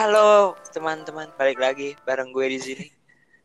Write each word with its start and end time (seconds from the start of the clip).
Halo 0.00 0.56
teman-teman, 0.72 1.28
balik 1.36 1.60
lagi 1.60 1.92
bareng 2.08 2.32
gue 2.32 2.46
di 2.48 2.56
sini. 2.56 2.88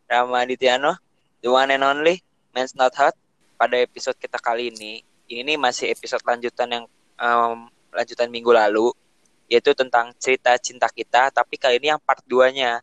Rama 0.07 0.39
Adityano, 0.39 0.95
the 1.43 1.51
one 1.51 1.67
and 1.67 1.83
only 1.83 2.23
Men's 2.55 2.71
Not 2.79 2.95
Hot. 2.95 3.11
Pada 3.59 3.75
episode 3.75 4.15
kita 4.15 4.39
kali 4.39 4.71
ini, 4.71 5.03
ini 5.27 5.59
masih 5.59 5.91
episode 5.91 6.23
lanjutan 6.23 6.71
yang 6.71 6.85
um, 7.19 7.67
lanjutan 7.91 8.31
minggu 8.31 8.55
lalu, 8.55 8.87
yaitu 9.51 9.75
tentang 9.75 10.15
cerita 10.15 10.55
cinta 10.55 10.87
kita, 10.87 11.27
tapi 11.27 11.59
kali 11.59 11.75
ini 11.75 11.91
yang 11.91 11.99
part 11.99 12.23
2-nya. 12.23 12.79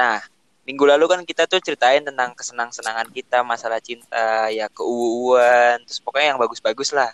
Nah, 0.00 0.24
minggu 0.64 0.88
lalu 0.88 1.04
kan 1.04 1.20
kita 1.20 1.44
tuh 1.44 1.60
ceritain 1.60 2.00
tentang 2.00 2.32
kesenang-senangan 2.32 3.12
kita, 3.12 3.44
masalah 3.44 3.84
cinta, 3.84 4.48
ya 4.48 4.64
keuuan, 4.72 5.76
terus 5.84 6.00
pokoknya 6.00 6.32
yang 6.32 6.40
bagus-bagus 6.40 6.96
lah. 6.96 7.12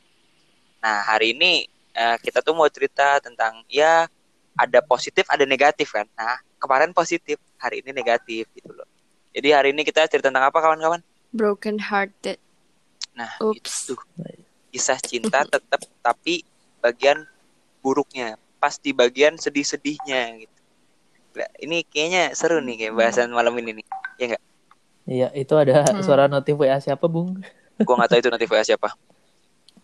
Nah, 0.79 1.03
hari 1.03 1.35
ini 1.35 1.67
uh, 1.99 2.15
kita 2.23 2.47
tuh 2.47 2.55
mau 2.55 2.71
cerita 2.71 3.19
tentang 3.19 3.67
ya 3.67 4.07
ada 4.57 4.81
positif, 4.81 5.29
ada 5.29 5.45
negatif 5.45 5.93
kan. 5.93 6.09
Nah, 6.17 6.41
kemarin 6.57 6.91
positif, 6.97 7.37
hari 7.61 7.85
ini 7.85 7.93
negatif 7.93 8.49
gitu 8.57 8.73
loh. 8.73 8.89
Jadi 9.37 9.49
hari 9.53 9.69
ini 9.77 9.85
kita 9.85 10.09
cerita 10.09 10.33
tentang 10.33 10.49
apa 10.49 10.59
kawan-kawan? 10.59 11.05
Broken 11.31 11.77
hearted. 11.77 12.41
Nah, 13.13 13.29
Oops. 13.45 13.93
itu 13.93 13.95
kisah 14.73 15.01
cinta 15.01 15.45
tetap 15.45 15.81
tapi 16.01 16.45
bagian 16.81 17.25
buruknya, 17.81 18.41
pas 18.57 18.77
di 18.81 18.97
bagian 18.97 19.37
sedih-sedihnya 19.37 20.41
gitu. 20.41 20.57
Nah, 21.37 21.51
ini 21.61 21.85
kayaknya 21.85 22.33
seru 22.33 22.65
nih 22.65 22.89
kayak 22.89 22.95
bahasan 22.97 23.29
malam 23.33 23.53
ini 23.61 23.81
nih. 23.81 23.87
Ya 24.17 24.25
enggak? 24.33 24.43
Iya, 25.07 25.29
itu 25.37 25.55
ada 25.55 25.85
Hmm. 25.93 26.03
suara 26.03 26.27
notif 26.27 26.57
WA 26.57 26.81
siapa, 26.81 27.05
Bung? 27.07 27.45
Gua 27.85 27.95
nggak 28.01 28.17
tahu 28.17 28.19
itu 28.25 28.31
nanti 28.33 28.47
WA 28.49 28.65
siapa. 28.65 28.97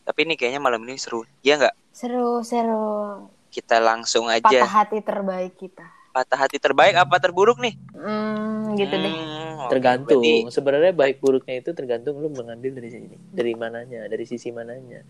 Tapi 0.03 0.19
ini 0.27 0.35
kayaknya 0.35 0.59
malam 0.59 0.81
ini 0.89 0.97
seru. 0.97 1.29
Ya 1.45 1.61
enggak? 1.61 1.77
Seru, 1.93 2.41
seru. 2.43 3.29
Kita 3.53 3.77
langsung 3.79 4.27
Patah 4.27 4.49
aja. 4.49 4.65
hati 4.65 4.99
terbaik 4.99 5.61
kita. 5.61 5.85
Patah 6.11 6.39
hati 6.41 6.57
terbaik 6.57 6.97
apa 6.97 7.21
terburuk 7.21 7.61
nih? 7.61 7.77
Hmm, 7.93 8.73
gitu 8.75 8.97
deh. 8.97 9.13
Hmm. 9.13 9.69
Tergantung. 9.69 10.25
Berarti 10.25 10.49
Sebenarnya 10.51 10.93
baik 10.93 11.21
buruknya 11.21 11.61
itu 11.61 11.71
tergantung 11.73 12.17
lu 12.17 12.29
mengambil 12.29 12.73
dari 12.75 12.89
sini, 12.91 13.17
dari 13.29 13.53
mananya, 13.53 14.09
dari 14.09 14.25
sisi 14.25 14.49
mananya. 14.49 15.05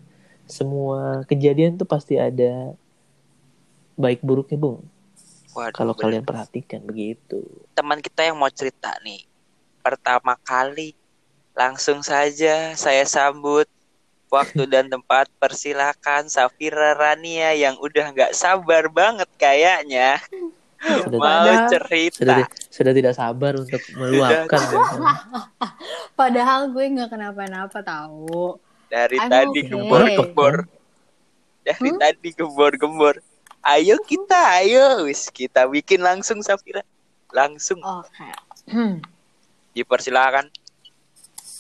Semua 0.45 1.23
kejadian 1.25 1.79
tuh 1.79 1.87
pasti 1.87 2.19
ada 2.19 2.75
baik 3.95 4.21
buruknya, 4.21 4.59
Bung. 4.59 4.83
waduh, 5.53 5.71
Kalau 5.71 5.93
bener. 5.93 6.03
kalian 6.19 6.25
perhatikan 6.25 6.81
begitu. 6.83 7.45
teman 7.73 8.01
kita 8.01 8.25
yang 8.25 8.37
mau 8.37 8.49
cerita 8.49 8.91
nih. 9.01 9.23
Pertama 9.81 10.35
kali 10.39 10.95
langsung 11.53 12.01
saja 12.01 12.73
saya 12.73 13.05
sambut 13.05 13.69
waktu 14.33 14.65
dan 14.65 14.89
tempat 14.89 15.29
persilakan 15.37 16.27
Safira 16.27 16.97
Rania 16.97 17.53
yang 17.53 17.77
udah 17.77 18.11
nggak 18.11 18.33
sabar 18.33 18.89
banget 18.89 19.29
kayaknya 19.37 20.17
Sudah, 20.83 21.15
mau 21.15 21.23
Padahal- 21.23 21.71
cerita. 21.71 22.17
sudah 22.19 22.37
sudah 22.67 22.91
tidak 22.91 23.15
sabar 23.15 23.55
untuk 23.55 23.79
meluapkan. 23.95 24.59
ya. 24.59 24.83
Padahal 26.19 26.69
gue 26.69 26.85
nggak 26.91 27.07
kenapa-napa 27.09 27.79
tahu. 27.81 28.59
Dari 28.89 29.15
I'm 29.17 29.31
tadi 29.31 29.59
okay. 29.63 29.71
gembor-gembor. 29.71 30.55
Dari 31.63 31.87
Hmm? 31.87 31.99
tadi 32.03 32.29
gembor-gembor. 32.35 33.15
Ayo 33.63 33.95
kita, 34.03 34.59
ayo 34.59 35.07
wis 35.07 35.31
kita 35.31 35.71
bikin 35.71 36.03
langsung 36.03 36.43
Safira. 36.43 36.83
Langsung 37.31 37.79
Oke. 37.79 38.27
Hmm. 38.67 38.99
dipersilakan. 39.71 40.51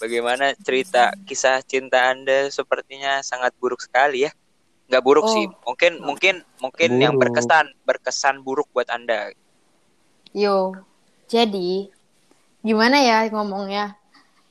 Bagaimana 0.03 0.51
cerita 0.59 1.15
kisah 1.23 1.63
cinta 1.63 2.11
Anda 2.11 2.51
sepertinya 2.51 3.23
sangat 3.23 3.55
buruk 3.63 3.79
sekali 3.79 4.27
ya. 4.27 4.35
Nggak 4.91 5.05
buruk 5.07 5.25
Oh. 5.25 5.31
sih. 5.31 5.47
Mungkin 5.63 6.03
mungkin 6.03 6.35
mungkin 6.59 6.91
yang 6.99 7.15
Buruk. 7.15 7.31
berkesan 7.39 7.71
berkesan 7.87 8.43
buruk 8.43 8.67
buat 8.75 8.91
Anda. 8.91 9.31
Yo. 10.35 10.75
Jadi, 11.31 11.87
gimana 12.61 12.99
ya 12.99 13.31
ngomongnya? 13.31 13.95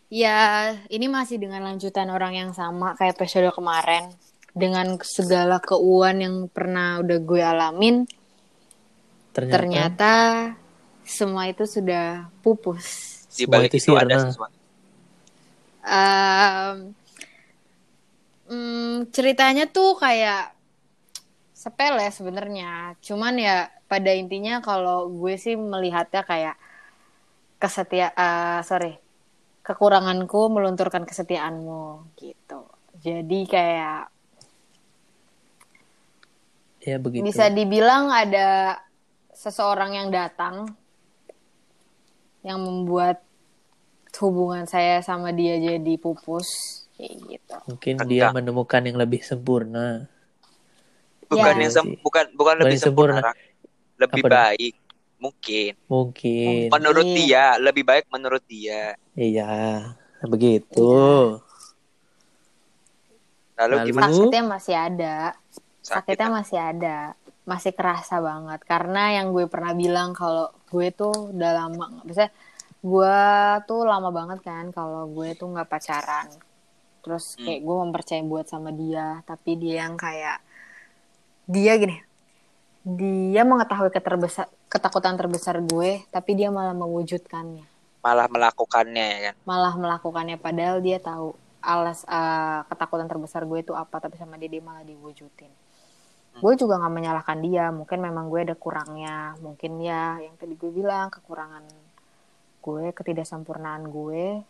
Ya, 0.08 0.72
ini 0.88 1.06
masih 1.08 1.36
dengan 1.36 1.64
lanjutan 1.64 2.08
orang 2.08 2.32
yang 2.34 2.52
sama 2.52 2.96
kayak 2.96 3.20
episode 3.20 3.52
kemarin. 3.52 4.12
Dengan 4.52 5.00
segala 5.04 5.60
keuan 5.60 6.20
yang 6.20 6.36
pernah 6.48 7.00
udah 7.00 7.18
gue 7.22 7.40
alamin, 7.40 8.04
Ternyata, 9.32 9.52
ternyata 9.56 10.14
semua 11.08 11.48
itu 11.48 11.64
sudah 11.64 12.28
pupus. 12.44 13.24
Di 13.32 13.48
balik 13.48 13.72
itu 13.72 13.88
itu 13.88 13.92
ada 13.96 14.12
sirna. 14.12 14.28
sesuatu. 14.28 14.58
Em, 15.82 16.94
mm, 18.50 19.10
ceritanya 19.10 19.66
tuh 19.66 19.98
kayak 19.98 20.54
sepele 21.54 22.10
sebenarnya. 22.14 22.98
Cuman 23.02 23.38
ya 23.38 23.70
pada 23.86 24.14
intinya 24.14 24.62
kalau 24.62 25.10
gue 25.10 25.38
sih 25.38 25.58
melihatnya 25.58 26.22
kayak 26.26 26.56
kesetia 27.62 28.10
eh, 28.14 28.62
sorry 28.66 28.98
kekuranganku 29.62 30.50
melunturkan 30.50 31.06
kesetiaanmu 31.06 32.18
gitu. 32.18 32.66
Jadi 33.02 33.40
kayak 33.46 34.10
ya 36.82 36.98
begitu. 36.98 37.22
bisa 37.22 37.46
dibilang 37.54 38.10
ada 38.10 38.82
seseorang 39.38 39.94
yang 39.94 40.10
datang 40.10 40.74
yang 42.42 42.58
membuat 42.58 43.22
hubungan 44.22 44.64
saya 44.64 45.02
sama 45.02 45.30
dia 45.32 45.58
jadi 45.58 45.94
pupus 45.98 46.48
kayak 46.94 47.14
gitu. 47.28 47.56
Mungkin 47.68 47.94
Enggak. 47.98 48.08
dia 48.08 48.26
menemukan 48.30 48.82
yang 48.82 48.98
lebih 48.98 49.22
sempurna. 49.22 50.06
Bukan 51.26 51.54
Ya. 51.54 51.62
yang 51.64 51.74
sem- 51.74 51.98
bukan 51.98 52.26
bukan 52.36 52.56
lebih 52.60 52.78
sempurna. 52.78 53.20
sempurna. 53.20 53.32
Lebih 53.98 54.22
Apa 54.22 54.28
dong? 54.28 54.38
baik. 54.38 54.74
Mungkin. 55.22 55.72
Mungkin. 55.86 56.66
Menurut 56.70 57.06
Iya. 57.06 57.16
dia, 57.16 57.46
lebih 57.58 57.84
baik 57.84 58.06
menurut 58.10 58.44
dia. 58.46 58.98
Iya, 59.14 59.52
begitu. 60.24 60.90
Lalu 63.56 63.76
Lalu? 63.78 63.88
gimana? 63.88 64.06
Sakitnya 64.10 64.44
masih 64.44 64.76
ada. 64.76 65.16
Sakit, 65.82 66.18
Sakitnya 66.18 66.30
masih 66.30 66.60
ada. 66.60 66.98
Masih 67.42 67.72
kerasa 67.74 68.16
banget. 68.18 68.60
Karena 68.66 69.04
yang 69.14 69.30
gue 69.30 69.46
pernah 69.46 69.74
bilang 69.74 70.14
kalau 70.14 70.50
gue 70.68 70.90
tuh 70.90 71.14
udah 71.30 71.52
lama. 71.56 72.02
Maksudnya 72.02 72.34
gue 72.82 73.18
tuh 73.70 73.82
lama 73.86 74.10
banget 74.10 74.42
kan 74.42 74.74
kalau 74.74 75.06
gue 75.10 75.34
tuh 75.38 75.48
nggak 75.54 75.70
pacaran. 75.70 76.28
Terus 77.02 77.38
Hmm. 77.38 77.46
kayak 77.46 77.62
gue 77.66 77.76
mempercayai 77.88 78.26
buat 78.26 78.46
sama 78.50 78.70
dia. 78.74 79.22
Tapi 79.26 79.58
dia 79.58 79.86
yang 79.86 79.98
kayak. 79.98 80.42
Dia 81.50 81.74
gini. 81.78 81.98
Dia 82.82 83.46
mengetahui 83.46 83.94
keterbesar, 83.94 84.50
ketakutan 84.66 85.14
terbesar 85.18 85.62
gue. 85.62 86.02
Tapi 86.10 86.32
dia 86.38 86.50
malah 86.50 86.74
mewujudkannya. 86.74 87.70
malah 88.02 88.26
melakukannya 88.26 89.06
ya 89.14 89.20
kan. 89.30 89.36
Malah 89.46 89.74
melakukannya. 89.78 90.42
Padahal 90.42 90.82
dia 90.82 90.98
tahu 90.98 91.38
alas 91.62 92.02
eh, 92.10 92.60
ketakutan 92.66 93.06
terbesar 93.06 93.46
gue 93.46 93.62
itu 93.62 93.74
apa. 93.78 94.02
Tapi 94.02 94.18
sama 94.18 94.42
dia, 94.42 94.50
dia 94.50 94.62
malah 94.66 94.82
diwujudin 94.82 95.54
gue 96.32 96.54
juga 96.56 96.80
nggak 96.80 96.94
menyalahkan 96.96 97.38
dia 97.44 97.76
mungkin 97.76 98.00
memang 98.00 98.32
gue 98.32 98.40
ada 98.48 98.56
kurangnya 98.56 99.36
mungkin 99.44 99.84
ya 99.84 100.16
yang 100.24 100.40
tadi 100.40 100.56
gue 100.56 100.72
bilang 100.72 101.12
kekurangan 101.12 101.60
gue 102.62 102.94
ketidaksempurnaan 102.94 103.90
gue 103.90 104.46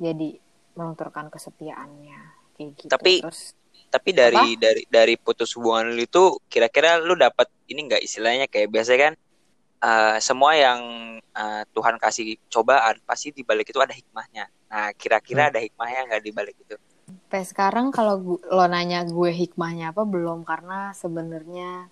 jadi 0.00 0.28
melunturkan 0.74 1.28
kesetiaannya 1.28 2.20
kayak 2.56 2.70
gitu. 2.80 2.90
Tapi- 2.90 3.22
terus 3.24 3.52
Tapi 3.90 4.14
dari 4.14 4.54
dari 4.54 4.86
dari 4.86 5.14
putus 5.18 5.50
hubungan 5.58 5.90
lu 5.90 6.06
itu 6.06 6.38
kira-kira 6.46 7.02
lu 7.02 7.18
dapat 7.18 7.50
ini 7.66 7.90
nggak 7.90 8.02
istilahnya? 8.06 8.46
Kayak 8.46 8.70
biasa 8.70 8.92
kan 8.94 9.12
eh, 9.82 10.16
semua 10.22 10.54
yang 10.54 10.80
eh, 11.18 11.62
Tuhan 11.74 11.98
kasih 11.98 12.38
cobaan 12.46 13.02
pasti 13.02 13.34
di 13.34 13.42
balik 13.42 13.66
itu 13.66 13.82
ada 13.82 13.90
hikmahnya. 13.90 14.46
Nah, 14.70 14.94
kira-kira 14.94 15.50
ada 15.50 15.58
hikmahnya 15.58 16.06
nggak 16.06 16.22
di 16.22 16.30
balik 16.30 16.54
itu? 16.62 16.78
sampai 17.30 17.42
sekarang 17.46 17.86
kalau 17.90 18.38
lo 18.38 18.64
nanya 18.70 19.02
gue 19.06 19.30
hikmahnya 19.34 19.90
apa 19.90 20.02
belum. 20.06 20.46
Karena 20.46 20.94
sebenarnya 20.94 21.90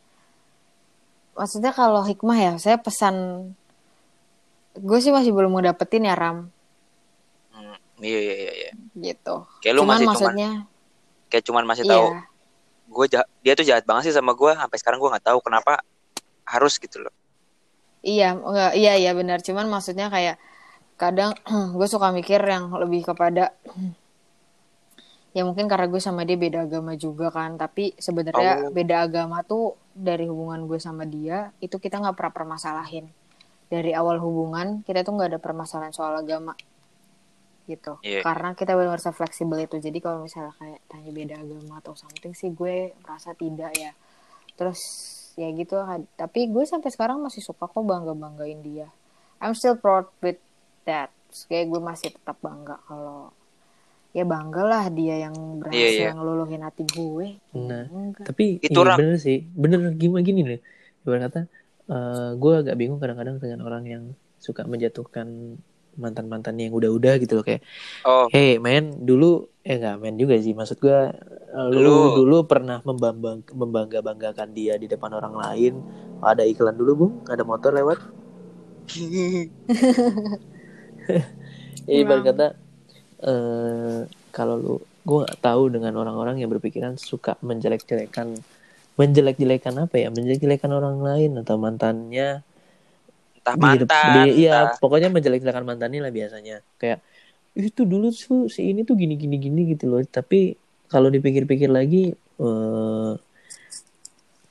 maksudnya 1.35 1.71
kalau 1.75 2.03
hikmah 2.03 2.39
ya 2.39 2.53
saya 2.59 2.79
pesan 2.79 3.15
gue 4.79 4.99
sih 4.99 5.11
masih 5.11 5.35
belum 5.35 5.51
mau 5.51 5.63
dapetin 5.63 6.07
ya 6.07 6.15
Ram 6.15 6.51
Hmm, 7.51 7.75
iya 7.99 8.19
iya 8.23 8.35
iya. 8.35 8.53
iya. 8.55 8.71
gitu 8.95 9.43
Kayak 9.59 9.75
lu 9.75 9.83
cuman 9.83 9.99
masih 9.99 10.07
cuman 10.07 10.09
maksudnya 10.15 10.51
kayak 11.27 11.45
cuman 11.45 11.65
masih 11.67 11.85
iya 11.85 11.93
tahu 11.93 12.07
gue 12.89 13.07
dia 13.43 13.53
tuh 13.53 13.67
jahat 13.67 13.85
banget 13.85 14.03
sih 14.09 14.15
sama 14.17 14.33
gue 14.33 14.53
sampai 14.55 14.77
sekarang 14.81 14.99
gue 14.99 15.11
nggak 15.13 15.27
tahu 15.29 15.39
kenapa 15.45 15.83
harus 16.49 16.81
gitu 16.81 17.05
loh. 17.05 17.13
Iya, 18.01 18.33
enggak, 18.33 18.73
iya 18.73 18.97
iya 18.97 19.13
benar. 19.13 19.45
Cuman 19.45 19.69
maksudnya 19.69 20.09
kayak 20.09 20.41
kadang 20.97 21.37
gue 21.77 21.85
suka 21.85 22.09
mikir 22.09 22.41
yang 22.41 22.73
lebih 22.73 23.05
kepada 23.05 23.53
ya 25.37 25.45
mungkin 25.45 25.69
karena 25.69 25.85
gue 25.87 26.01
sama 26.01 26.25
dia 26.25 26.41
beda 26.41 26.65
agama 26.65 26.97
juga 26.97 27.29
kan. 27.29 27.61
Tapi 27.61 27.93
sebenarnya 28.01 28.65
Oh. 28.65 28.73
beda 28.73 29.05
agama 29.05 29.45
tuh 29.45 29.77
dari 29.93 30.25
hubungan 30.25 30.65
gue 30.65 30.81
sama 30.81 31.05
dia 31.05 31.53
itu 31.61 31.77
kita 31.77 32.01
nggak 32.01 32.17
pernah 32.17 32.33
permasalahin. 32.33 33.13
Dari 33.69 33.93
awal 33.93 34.17
hubungan 34.19 34.81
kita 34.83 35.05
tuh 35.05 35.13
nggak 35.13 35.37
ada 35.37 35.41
permasalahan 35.41 35.93
soal 35.93 36.17
agama 36.17 36.57
gitu. 37.65 38.01
Iya. 38.01 38.25
Karena 38.25 38.53
kita 38.53 38.73
benar-benar 38.73 39.13
fleksibel 39.13 39.61
itu. 39.61 39.77
Jadi 39.77 39.99
kalau 39.99 40.25
misalnya 40.25 40.57
kayak 40.57 40.81
tanya 40.87 41.11
beda 41.11 41.35
agama 41.37 41.75
atau 41.79 41.93
something 41.93 42.33
sih 42.33 42.49
gue 42.51 42.97
merasa 42.99 43.33
tidak 43.33 43.73
ya. 43.75 43.93
Terus 44.55 44.81
ya 45.35 45.47
gitu 45.51 45.79
tapi 46.13 46.51
gue 46.51 46.67
sampai 46.67 46.91
sekarang 46.91 47.23
masih 47.23 47.39
suka 47.39 47.71
kok 47.71 47.79
bangga 47.79 48.11
banggain 48.11 48.59
dia 48.59 48.91
I'm 49.39 49.55
still 49.55 49.79
proud 49.79 50.11
with 50.19 50.43
that 50.83 51.15
kayak 51.47 51.71
gue 51.71 51.79
masih 51.79 52.11
tetap 52.11 52.43
bangga 52.43 52.75
kalau 52.83 53.31
ya 54.11 54.27
bangga 54.27 54.67
lah 54.67 54.85
dia 54.91 55.23
yang 55.23 55.63
berhasil 55.63 55.79
Iya, 55.79 55.89
iya. 55.95 56.11
ngeluluhin 56.11 56.59
hati 56.59 56.83
gue 56.83 57.39
Nah, 57.55 57.87
Enggak. 57.87 58.27
tapi 58.27 58.59
Itu 58.59 58.83
orang- 58.83 58.99
bener 58.99 59.15
sih 59.15 59.47
bener 59.47 59.79
gimana 59.95 60.27
gini 60.27 60.41
nih 60.43 60.61
ibarat 61.07 61.31
kata 61.31 61.41
eh, 61.91 62.29
gue 62.41 62.53
agak 62.61 62.75
bingung 62.81 62.99
kadang-kadang 63.03 63.37
dengan 63.43 63.61
orang 63.67 63.85
yang 63.93 64.05
suka 64.47 64.63
menjatuhkan 64.73 65.29
mantan 66.03 66.27
mantannya 66.33 66.63
yang 66.67 66.77
udah-udah 66.79 67.13
gitu 67.23 67.33
loh 67.37 67.45
kayak 67.49 67.63
Oh, 68.05 68.31
hey 68.33 68.49
men 68.67 68.85
dulu 69.09 69.25
eh 69.69 69.75
nggak 69.81 69.95
men 70.03 70.15
juga 70.23 70.35
sih 70.45 70.53
maksud 70.59 70.79
gue 70.85 70.97
lu, 71.85 71.91
Lu- 71.91 72.13
dulu 72.17 72.35
pernah 72.51 72.77
membangga 72.89 73.31
membangga 73.61 73.99
banggakan 74.09 74.49
dia 74.59 74.73
di 74.83 74.87
depan 74.93 75.13
orang 75.19 75.35
lain. 75.45 75.73
Ada 76.29 76.43
iklan 76.53 76.77
dulu 76.81 76.93
bung 77.01 77.15
ada 77.33 77.43
motor 77.51 77.71
lewat. 77.79 77.99
Ya 81.89 81.97
ibarat 82.03 82.23
Emang. 82.23 82.29
kata 82.29 82.45
eh 83.27 83.99
kalau 84.35 84.55
lu 84.65 84.71
gue 85.09 85.17
nggak 85.25 85.39
tahu 85.47 85.63
dengan 85.75 85.93
orang-orang 86.01 86.37
yang 86.43 86.51
berpikiran 86.55 86.95
suka 87.11 87.31
menjelek-jelekan 87.49 88.29
menjelek-jelekan 88.99 89.75
apa 89.87 89.95
ya? 90.03 90.09
Menjelek-jelekan 90.15 90.71
orang 90.75 90.97
lain 91.01 91.31
atau 91.41 91.55
mantannya. 91.57 92.43
Entah 93.39 93.55
di 93.55 93.63
mantan, 93.63 94.13
di- 94.29 94.35
iya 94.45 94.55
entah- 94.67 94.79
pokoknya 94.83 95.09
menjelek-jelekan 95.15 95.65
mantannya 95.65 96.01
lah 96.05 96.13
biasanya. 96.13 96.57
Kayak 96.81 96.99
itu 97.59 97.83
dulu 97.87 98.11
tuh 98.15 98.47
si 98.51 98.71
ini 98.71 98.83
tuh 98.89 98.95
gini 98.99 99.15
gini 99.15 99.37
gini 99.39 99.61
gitu 99.73 99.85
loh. 99.91 100.03
Tapi 100.05 100.59
kalau 100.93 101.09
dipikir-pikir 101.15 101.71
lagi 101.71 102.13
eh, 102.15 103.13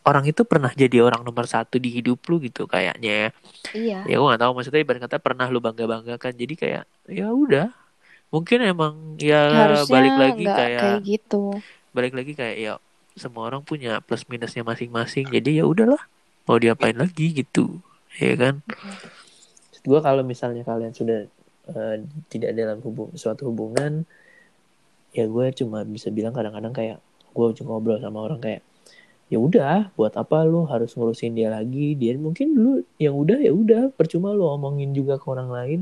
orang 0.08 0.24
itu 0.24 0.48
pernah 0.48 0.72
jadi 0.72 1.04
orang 1.04 1.22
nomor 1.28 1.44
satu 1.52 1.76
di 1.84 1.92
hidup 1.92 2.24
lu 2.32 2.40
gitu 2.40 2.64
kayaknya 2.64 3.36
iya. 3.76 4.00
Ya 4.08 4.16
gue 4.16 4.28
gak 4.32 4.40
tahu 4.40 4.52
maksudnya 4.56 4.80
ibarat 4.80 5.02
kata 5.04 5.18
pernah 5.20 5.52
lu 5.52 5.60
bangga 5.60 5.84
banggakan 5.84 6.34
jadi 6.40 6.54
kayak 6.56 6.84
ya 7.12 7.28
udah. 7.28 7.68
Mungkin 8.32 8.60
emang 8.64 8.94
ya 9.20 9.52
Harusnya 9.52 9.92
balik 9.92 10.16
lagi 10.16 10.46
kayak, 10.48 10.80
kayak 10.80 11.02
gitu. 11.04 11.44
balik 11.96 12.14
lagi 12.16 12.32
kayak 12.36 12.56
ya 12.60 12.74
semua 13.18 13.50
orang 13.50 13.66
punya 13.66 14.00
plus 14.00 14.24
minusnya 14.30 14.64
masing-masing. 14.64 15.28
Jadi 15.30 15.60
ya 15.60 15.66
udahlah 15.66 16.00
mau 16.48 16.58
diapain 16.58 16.96
lagi 16.96 17.34
gitu. 17.34 17.81
Ya 18.18 18.34
kan? 18.38 18.64
Gue 19.84 20.00
kalau 20.02 20.24
misalnya 20.24 20.64
kalian 20.64 20.94
sudah 20.96 21.28
eh, 21.74 21.96
tidak 22.31 22.56
dalam 22.56 22.80
hubung 22.81 23.14
suatu 23.14 23.50
hubungan 23.52 24.08
ya 25.16 25.25
gue 25.25 25.46
cuma 25.58 25.81
bisa 25.88 26.14
bilang 26.14 26.36
kadang-kadang 26.36 26.74
kayak 26.75 26.98
gue 27.34 27.46
cuma 27.58 27.78
ngobrol 27.78 27.98
sama 27.98 28.22
orang 28.22 28.38
kayak 28.38 28.62
ya 29.28 29.38
udah 29.42 29.92
buat 30.00 30.16
apa 30.16 30.48
lu 30.48 30.64
harus 30.66 30.96
ngurusin 30.96 31.36
dia 31.36 31.52
lagi? 31.52 31.94
Dia 32.00 32.16
mungkin 32.16 32.56
dulu 32.56 32.74
yang 32.96 33.16
udah 33.16 33.40
ya 33.44 33.52
udah 33.52 33.92
percuma 33.92 34.31
lu 34.31 34.48
omongin 34.48 34.96
juga 34.96 35.19
ke 35.19 35.28
orang 35.28 35.50
lain. 35.52 35.80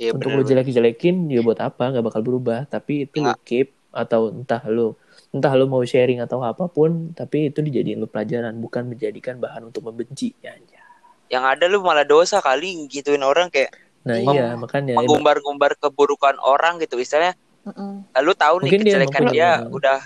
Iya, 0.00 0.16
untuk 0.16 0.32
bener, 0.32 0.44
lu 0.44 0.48
jelek-jelekin 0.48 1.28
ya 1.28 1.40
buat 1.44 1.60
apa? 1.60 1.92
Nggak 1.92 2.04
bakal 2.12 2.22
berubah. 2.24 2.64
Tapi 2.68 3.08
itu 3.08 3.20
lu 3.20 3.28
Nggak. 3.28 3.40
keep 3.44 3.68
atau 3.92 4.32
entah 4.32 4.62
lu 4.68 4.96
entah 5.30 5.54
lu 5.54 5.64
mau 5.64 5.80
sharing 5.80 6.18
atau 6.18 6.42
apa 6.42 6.66
pun 6.66 7.10
tapi 7.12 7.48
itu 7.48 7.60
dijadiin 7.60 7.96
lu 7.96 8.06
pelajaran 8.06 8.50
bukan 8.56 8.82
menjadikan 8.84 9.38
bahan 9.38 9.62
untuk 9.64 9.86
membenci 9.86 10.34
ya 10.38 10.50
ya. 10.58 10.82
yang 11.30 11.46
ada 11.46 11.64
lu 11.64 11.78
malah 11.80 12.02
dosa 12.02 12.42
kali 12.42 12.86
gituin 12.86 13.22
orang 13.22 13.46
kayak 13.46 13.70
nah 14.02 14.16
Iya. 14.16 14.56
makanya 14.56 14.98
mengumbar-ngumbar 14.98 15.76
keburukan 15.76 16.34
orang 16.40 16.78
gitu 16.78 16.96
istilahnya 16.96 17.38
Mm-mm. 17.62 18.08
lu 18.18 18.32
tahu 18.32 18.58
nih 18.58 18.64
Mungkin 18.66 18.80
dia 18.80 18.88
kejelekan 18.90 19.22
dia, 19.28 19.48
punya- 19.60 19.70
udah 19.70 19.98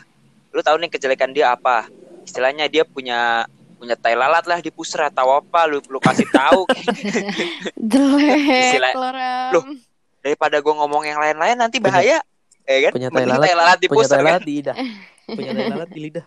lu 0.50 0.60
tahu 0.60 0.76
nih 0.76 0.90
kejelekan 0.90 1.30
dia 1.30 1.46
apa 1.50 1.88
istilahnya 2.22 2.68
dia 2.68 2.84
punya 2.84 3.48
punya 3.74 3.94
tai 3.94 4.12
lalat 4.14 4.44
lah 4.44 4.58
di 4.58 4.68
pusra 4.68 5.08
atau 5.08 5.34
apa 5.34 5.64
lu 5.64 5.80
lu 5.86 5.98
kasih 5.98 6.26
tahu 6.28 6.68
Jelek. 8.74 8.94
Loh, 9.52 9.64
daripada 10.20 10.56
gua 10.60 10.74
ngomong 10.84 11.04
yang 11.04 11.16
lain-lain 11.16 11.56
nanti 11.56 11.78
bahaya 11.78 12.20
ya 12.64 12.78
kan 12.82 12.92
punya 12.96 13.08
tai 13.08 13.24
lalat, 13.24 13.44
tai 13.44 13.54
lalat 13.54 13.78
di 13.78 13.86
punya 13.86 13.96
pusra 14.00 14.20
kan 14.20 14.40
di 14.40 14.52
lidah 14.56 14.76
punya 15.32 15.50
tai 15.56 15.66
lalat 15.66 15.90
di 15.90 16.00
lidah 16.04 16.26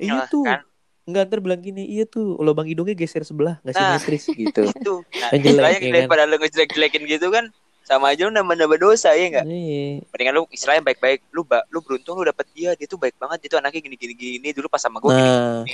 iya 0.00 0.22
Nah, 0.22 0.26
tuh 0.30 0.44
kan? 0.44 0.60
nggak 1.02 1.22
ntar 1.28 1.38
bilang 1.42 1.60
gini 1.60 1.82
iya 1.84 2.04
tuh 2.06 2.38
lubang 2.38 2.66
hidungnya 2.70 2.94
geser 2.94 3.22
sebelah 3.26 3.58
nggak 3.66 3.74
Nah. 3.74 3.98
simetris 3.98 4.24
gitu 4.30 4.62
itu 4.78 4.94
nah, 5.18 5.30
jelek, 5.34 5.50
istilahnya 5.50 5.78
ya 5.78 5.82
kan? 5.82 5.92
daripada 5.94 6.22
lu 6.30 6.36
ngejelek-jelekin 6.38 7.02
gitu 7.10 7.26
kan 7.34 7.44
sama 7.82 8.14
aja 8.14 8.30
lu 8.30 8.32
nambah-nambah 8.32 8.78
dosa 8.78 9.10
ya 9.18 9.26
enggak 9.26 9.46
Iya. 9.46 10.06
mendingan 10.14 10.34
lu 10.38 10.42
istilahnya 10.54 10.82
baik-baik 10.86 11.20
lu 11.34 11.42
ba 11.42 11.66
lu 11.74 11.78
beruntung 11.82 12.14
lu 12.18 12.24
dapet 12.24 12.46
dia 12.54 12.70
dia 12.78 12.86
tuh 12.86 12.98
baik 13.00 13.18
banget 13.18 13.38
dia 13.42 13.48
tuh 13.52 13.58
anaknya 13.58 13.80
gini-gini 13.82 14.14
gini 14.14 14.48
dulu 14.54 14.70
pas 14.70 14.78
sama 14.78 15.02
gue 15.02 15.10
nah 15.10 15.66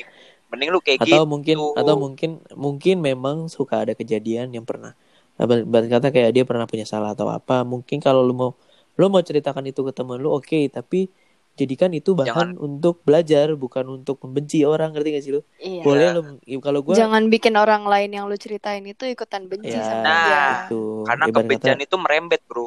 mending 0.49 0.71
lu 0.73 0.81
kayak 0.81 1.05
atau 1.05 1.23
gitu 1.23 1.29
mungkin 1.29 1.57
atau 1.77 1.95
mungkin 2.01 2.31
mungkin 2.57 2.97
memang 3.05 3.37
suka 3.53 3.85
ada 3.85 3.93
kejadian 3.93 4.49
yang 4.57 4.65
pernah 4.65 4.97
ber- 5.37 5.69
berkata 5.69 6.09
kayak 6.09 6.31
dia 6.33 6.45
pernah 6.49 6.65
punya 6.65 6.89
salah 6.89 7.13
atau 7.13 7.29
apa 7.29 7.63
mungkin 7.63 8.01
kalau 8.01 8.25
lu 8.25 8.33
mau 8.33 8.51
lu 8.99 9.07
mau 9.13 9.21
ceritakan 9.21 9.69
itu 9.69 9.81
ke 9.85 9.93
teman 9.95 10.19
lu 10.19 10.33
oke 10.33 10.59
tapi 10.73 11.13
jadikan 11.59 11.91
itu 11.91 12.15
bahan 12.15 12.55
untuk 12.57 13.03
belajar 13.03 13.51
bukan 13.53 13.99
untuk 13.99 14.23
membenci 14.23 14.63
orang 14.63 14.95
ngerti 14.95 15.09
gak 15.11 15.23
sih 15.23 15.33
lu? 15.35 15.43
Iya. 15.59 15.83
Boleh 15.83 16.07
lu 16.15 16.21
kalau 16.63 16.81
gua 16.81 16.95
Jangan 16.95 17.27
bikin 17.27 17.59
orang 17.59 17.83
lain 17.85 18.15
yang 18.15 18.31
lu 18.31 18.39
ceritain 18.39 18.81
itu 18.83 19.03
ikutan 19.05 19.45
benci 19.45 19.75
ya 19.75 19.83
sama 19.83 20.01
Nah, 20.01 20.23
dia. 20.23 20.45
itu. 20.65 20.83
karena 21.03 21.25
Ibarat 21.27 21.37
kebencian 21.43 21.77
kata, 21.77 21.87
itu 21.91 21.97
merembet 21.99 22.43
bro. 22.47 22.67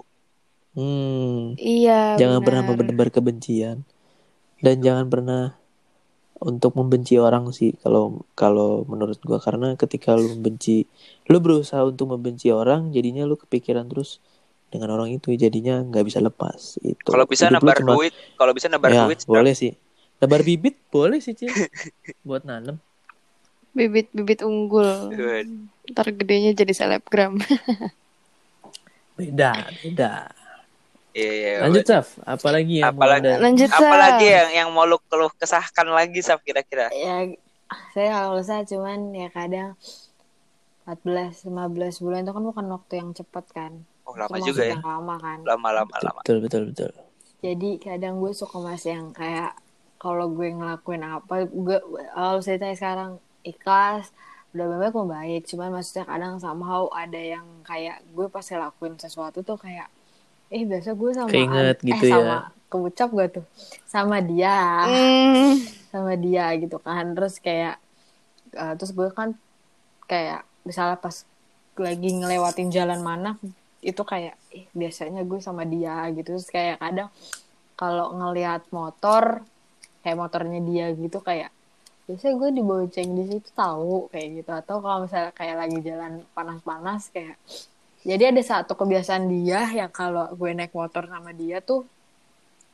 Hmm, 0.71 1.55
Iya. 1.55 2.15
jangan 2.15 2.39
pernah 2.41 2.63
benar. 2.63 2.77
menebar 2.83 3.09
kebencian. 3.09 3.77
Dan 4.59 4.75
jangan 4.79 5.07
pernah 5.07 5.43
untuk 6.37 6.73
membenci 6.73 7.17
orang 7.17 7.49
sih 7.51 7.73
kalau 7.79 8.25
kalau 8.33 8.85
menurut 8.85 9.17
gua. 9.21 9.37
Karena 9.37 9.73
ketika 9.73 10.13
lu 10.13 10.37
membenci 10.37 10.85
lu 11.25 11.37
berusaha 11.37 11.81
untuk 11.81 12.11
membenci 12.11 12.49
orang 12.49 12.91
jadinya 12.91 13.23
lu 13.23 13.35
kepikiran 13.35 13.87
terus 13.87 14.19
dengan 14.71 14.89
orang 14.89 15.11
itu 15.11 15.35
jadinya 15.35 15.83
nggak 15.83 16.01
bisa 16.01 16.17
lepas 16.17 16.79
itu 16.79 17.03
kalau 17.05 17.27
bisa 17.27 17.45
Hidup 17.45 17.53
lu 17.53 17.59
nebar 17.61 17.75
cuma- 17.77 17.91
duit 17.93 18.13
kalau 18.33 18.51
bisa 18.51 18.67
nebar 18.67 18.89
ya 18.89 19.03
duit 19.03 19.19
boleh 19.23 19.51
sih. 19.51 19.75
Nebar 20.17 20.41
bibit 20.41 20.75
boleh 20.93 21.19
sih 21.19 21.33
Cil. 21.33 21.51
Buat 22.23 22.43
nanam 22.43 22.79
Bibit-bibit 23.71 24.41
unggul. 24.41 25.09
Good. 25.09 25.47
Ntar 25.87 26.11
gedenya 26.11 26.51
jadi 26.51 26.71
selebgram. 26.71 27.39
beda 29.17 29.51
beda. 29.79 30.11
Iya, 31.11 31.31
iya. 31.33 31.51
lanjut 31.59 31.83
Saf. 31.83 32.15
Apalagi 32.21 32.79
yang 32.79 32.91
mau 32.91 33.03
Apalagi- 33.03 33.27
Anda- 33.29 33.41
Lanjut 33.41 33.69
apalagi 33.69 34.27
yang 34.27 34.49
yang 34.53 34.69
mau 34.71 34.83
lu 34.83 34.95
keluh 35.05 35.31
kesahkan 35.33 35.87
lagi 35.87 36.19
Saf 36.19 36.39
kira-kira? 36.39 36.87
Ya 36.89 37.27
saya 37.91 38.09
kalau 38.13 38.39
usah 38.39 38.63
cuman 38.63 39.11
ya 39.11 39.27
kadang 39.29 39.75
14 40.83 41.47
15 41.47 41.51
bulan 41.99 42.19
itu 42.21 42.31
kan 42.31 42.43
bukan 42.43 42.65
waktu 42.69 42.93
yang 42.97 43.09
cepet 43.13 43.45
kan 43.49 43.71
oh 44.11 44.15
lama 44.19 44.27
Termasuk 44.35 44.47
juga 44.51 44.63
ya. 44.67 44.75
lama 44.83 45.15
kan. 45.15 45.37
Lama 45.47 45.69
lama 45.71 45.95
lama. 46.03 46.19
betul 46.19 46.37
betul 46.43 46.61
betul. 46.67 46.91
Jadi 47.41 47.69
kadang 47.79 48.19
gue 48.19 48.31
suka 48.35 48.59
masih 48.59 48.99
yang 48.99 49.07
kayak 49.15 49.55
kalau 49.95 50.27
gue 50.29 50.51
ngelakuin 50.51 51.01
apa 51.07 51.47
gue 51.47 51.77
kalau 52.11 52.43
ceritanya 52.43 52.75
sekarang 52.75 53.11
ikhlas 53.47 54.11
udah 54.51 54.65
baik. 54.67 54.93
Membaik 54.93 55.43
cuman 55.47 55.79
maksudnya 55.79 56.03
kadang 56.03 56.35
somehow 56.43 56.91
ada 56.91 57.17
yang 57.17 57.47
kayak 57.63 58.03
gue 58.11 58.27
pas 58.27 58.43
ngelakuin 58.43 58.99
sesuatu 58.99 59.39
tuh 59.41 59.55
kayak 59.55 59.87
eh 60.51 60.67
biasa 60.67 60.91
gue 60.91 61.09
sama 61.15 61.31
Keinget 61.31 61.79
eh 61.79 61.87
gitu 61.95 62.05
ya. 62.11 62.15
sama 62.19 62.37
keucap 62.71 63.09
gak 63.15 63.29
tuh 63.39 63.45
sama 63.87 64.19
dia. 64.19 64.83
Hmm, 64.83 65.55
sama 65.87 66.13
dia 66.19 66.51
gitu 66.59 66.75
kan. 66.83 67.15
Terus 67.15 67.39
kayak 67.39 67.79
eh, 68.59 68.73
terus 68.75 68.91
gue 68.91 69.07
kan 69.15 69.31
kayak 70.11 70.43
misalnya 70.67 70.99
pas 70.99 71.23
lagi 71.79 72.09
ngelewatin 72.13 72.69
jalan 72.69 72.99
mana 73.01 73.39
itu 73.81 74.01
kayak 74.05 74.37
eh, 74.53 74.65
biasanya 74.71 75.21
gue 75.25 75.39
sama 75.41 75.65
dia 75.65 76.05
gitu. 76.13 76.37
Terus 76.37 76.49
kayak 76.49 76.81
kadang 76.81 77.09
kalau 77.77 78.13
ngelihat 78.13 78.65
motor 78.69 79.41
kayak 80.05 80.17
motornya 80.17 80.61
dia 80.61 80.85
gitu 80.93 81.21
kayak 81.21 81.49
biasanya 82.09 82.33
gue 82.37 82.49
dibonceng 82.61 83.09
di 83.13 83.23
situ 83.29 83.49
tahu 83.53 84.07
kayak 84.13 84.27
gitu. 84.41 84.51
Atau 84.53 84.79
kalau 84.79 85.05
misalnya 85.05 85.33
kayak 85.33 85.55
lagi 85.57 85.77
jalan 85.81 86.13
panas-panas 86.33 87.09
kayak 87.09 87.35
jadi 88.01 88.33
ada 88.33 88.41
satu 88.41 88.73
kebiasaan 88.73 89.29
dia 89.29 89.69
yang 89.77 89.93
kalau 89.93 90.25
gue 90.33 90.49
naik 90.57 90.73
motor 90.73 91.05
sama 91.05 91.33
dia 91.37 91.61
tuh 91.61 91.85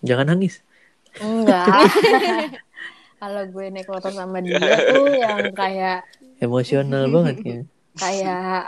jangan 0.05 0.35
nangis. 0.35 0.61
Enggak. 1.17 1.67
Kalau 3.17 3.43
gue 3.49 3.65
naik 3.73 3.89
motor 3.89 4.13
sama 4.13 4.37
dia 4.45 4.61
tuh 4.61 5.09
yang 5.09 5.49
kayak 5.51 6.05
emosional 6.37 7.09
banget 7.09 7.37
ya. 7.41 7.59
kayak 7.97 8.63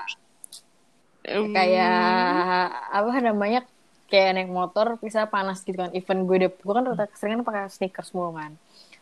hmm. 1.30 1.54
kayak 1.54 2.66
apa 2.90 3.10
namanya 3.22 3.62
kayak 4.10 4.42
naik 4.42 4.50
motor 4.50 4.98
bisa 4.98 5.30
panas 5.30 5.62
gitu 5.62 5.78
kan. 5.78 5.94
Even 5.94 6.26
gue 6.26 6.38
deh, 6.42 6.52
gue 6.52 6.74
kan 6.74 6.84
rata 6.84 7.06
seringan 7.14 7.46
pakai 7.46 7.70
sneakers 7.70 8.12
mulu 8.18 8.36
kan. 8.36 8.58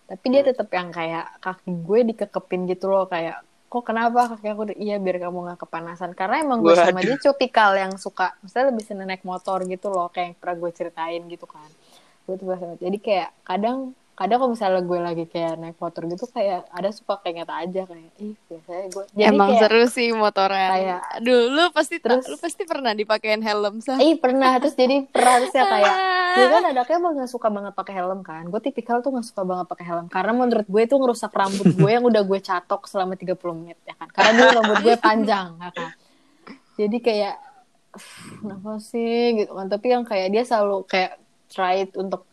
Tapi 0.07 0.25
dia 0.31 0.43
tetap 0.43 0.67
yang 0.71 0.91
kayak 0.91 1.39
kaki 1.43 1.71
gue 1.83 1.99
dikekepin 2.15 2.67
gitu 2.67 2.87
loh 2.87 3.07
kayak 3.07 3.43
kok 3.67 3.83
kenapa 3.83 4.31
kaki 4.31 4.47
aku 4.47 4.63
iya 4.79 4.95
biar 4.95 5.19
kamu 5.19 5.43
nggak 5.43 5.59
kepanasan 5.67 6.15
karena 6.15 6.39
emang 6.39 6.63
gue 6.63 6.71
sama 6.71 7.03
dia 7.03 7.19
tipikal 7.19 7.75
yang 7.75 7.99
suka 7.99 8.31
misalnya 8.39 8.71
lebih 8.71 8.83
seneng 8.87 9.11
naik 9.11 9.27
motor 9.27 9.59
gitu 9.67 9.91
loh 9.91 10.07
kayak 10.07 10.31
yang 10.31 10.35
pernah 10.39 10.55
gue 10.55 10.71
ceritain 10.71 11.21
gitu 11.27 11.43
kan 11.43 11.67
gue 12.23 12.35
tuh 12.39 12.47
jadi 12.79 12.97
kayak 13.03 13.29
kadang 13.43 13.91
kadang 14.17 14.37
kalau 14.39 14.51
misalnya 14.51 14.81
gue 14.81 14.97
lagi 14.97 15.25
kayak 15.25 15.53
naik 15.55 15.77
motor 15.77 16.03
gitu 16.03 16.25
kayak 16.25 16.65
ada 16.67 16.89
suka 16.89 17.21
kayak 17.21 17.35
ngeta 17.37 17.55
aja 17.55 17.81
kayak 17.85 18.11
ih 18.17 18.33
biasanya 18.43 18.85
gue 18.89 19.03
jadi 19.13 19.29
Emang 19.29 19.47
kayak 19.47 19.61
seru 19.61 19.83
sih 19.87 20.09
motoran. 20.11 20.69
kayak- 20.73 21.03
Aduh, 21.15 21.41
lu 21.47 21.63
pasti 21.69 21.95
Terus- 21.97 22.25
lu 22.25 22.35
pasti 22.35 22.63
pernah 22.63 22.91
dipakein 22.91 23.39
helm 23.39 23.77
sah. 23.77 23.95
ih 23.97 24.17
pernah. 24.17 24.57
Terus 24.57 24.73
jadi 24.73 25.05
pernah 25.05 25.37
ya 25.39 25.63
kayak 25.63 25.95
gue 26.35 26.47
kan 26.51 26.63
anaknya 26.67 26.95
emang 26.97 27.13
gak 27.15 27.29
suka 27.29 27.47
banget 27.47 27.73
pakai 27.73 27.93
helm 27.95 28.19
kan. 28.21 28.43
Gue 28.43 28.57
tipikal 28.59 28.99
tuh 28.99 29.09
gak 29.11 29.21
suka 29.23 29.41
banget 29.43 29.65
pakai 29.67 29.85
helm. 29.85 30.05
Karena 30.07 30.33
menurut 30.33 30.65
gue 30.65 30.81
itu 30.83 30.95
ngerusak 30.95 31.31
rambut 31.31 31.67
gue 31.69 31.89
yang 31.91 32.01
udah 32.03 32.21
gue 32.21 32.39
catok 32.39 32.81
selama 32.83 33.13
30 33.13 33.37
menit 33.55 33.77
ya 33.83 33.93
kan. 33.93 34.09
Karena 34.09 34.31
dulu 34.35 34.49
rambut 34.55 34.77
gue 34.81 34.95
panjang 34.99 35.47
ya 35.55 35.69
kan. 35.71 35.91
Jadi 36.75 36.97
kayak 36.99 37.35
"Uf, 37.91 38.05
kenapa 38.35 38.77
sih? 38.79 39.15
Gitu 39.35 39.51
kan. 39.51 39.65
Tapi 39.67 39.85
yang 39.87 40.03
kayak 40.03 40.27
dia 40.27 40.43
selalu 40.43 40.83
kayak 40.85 41.15
try 41.47 41.81
it 41.81 41.95
untuk 41.95 42.26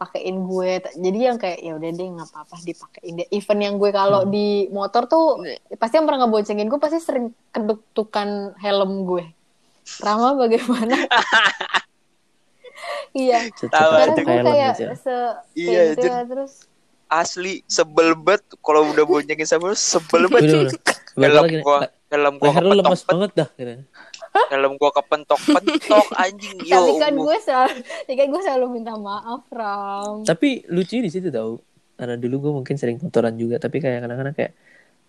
pakein 0.00 0.48
gue. 0.48 0.80
Jadi 0.96 1.18
yang 1.20 1.36
kayak 1.36 1.60
ya 1.60 1.76
udah 1.76 1.90
deh 1.92 2.08
nggak 2.16 2.28
apa-apa 2.32 2.56
dipakein 2.64 3.20
deh. 3.20 3.28
Even 3.28 3.58
yang 3.60 3.76
gue 3.76 3.92
kalau 3.92 4.24
di 4.24 4.64
motor 4.72 5.04
tuh 5.04 5.44
pasti 5.76 6.00
yang 6.00 6.08
pernah 6.08 6.24
ngeboncengin 6.24 6.72
gue 6.72 6.80
pasti 6.80 7.04
sering 7.04 7.36
kedutukan 7.52 8.56
helm 8.56 9.04
gue. 9.04 9.28
Rama 10.00 10.32
bagaimana? 10.48 10.96
Iya. 13.12 13.52
Karena 13.52 14.16
gue 14.16 14.24
helm 14.24 14.46
kayak 14.48 14.74
se 14.96 15.16
Iya, 15.52 15.92
Jen. 16.00 16.08
ya, 16.08 16.24
terus. 16.24 16.64
Asli 17.10 17.66
sebel 17.66 18.14
banget 18.14 18.46
kalau 18.62 18.86
udah 18.94 19.02
boncengin 19.04 19.44
sama 19.44 19.74
lu 19.74 19.76
sebel 19.76 20.24
banget. 20.32 20.72
Bakal 21.18 21.26
Helm 21.50 21.60
gua, 21.60 21.78
helm 22.08 22.34
gua 22.38 22.50
lu 22.62 22.72
lemas 22.78 23.02
banget 23.02 23.30
dah 23.34 23.48
gitu. 23.58 23.82
Helm 24.48 24.72
gua 24.80 24.90
kepentok-pentok 24.94 26.06
anjing. 26.24 26.56
Yo. 26.64 26.80
tapi 26.80 26.92
kan 26.96 27.14
gue 27.14 27.36
selalu 27.42 27.74
kan 28.08 28.26
gue 28.32 28.42
selalu 28.42 28.66
minta 28.72 28.94
maaf 28.96 29.44
Ram 29.52 30.24
Tapi 30.24 30.64
lucu 30.72 30.98
di 31.02 31.10
situ 31.12 31.28
tau. 31.28 31.60
Karena 32.00 32.16
dulu 32.16 32.48
gue 32.48 32.52
mungkin 32.64 32.74
sering 32.80 32.96
motoran 32.96 33.36
juga, 33.36 33.60
tapi 33.60 33.76
kayak 33.76 34.00
kadang-kadang 34.08 34.32
kayak 34.32 34.52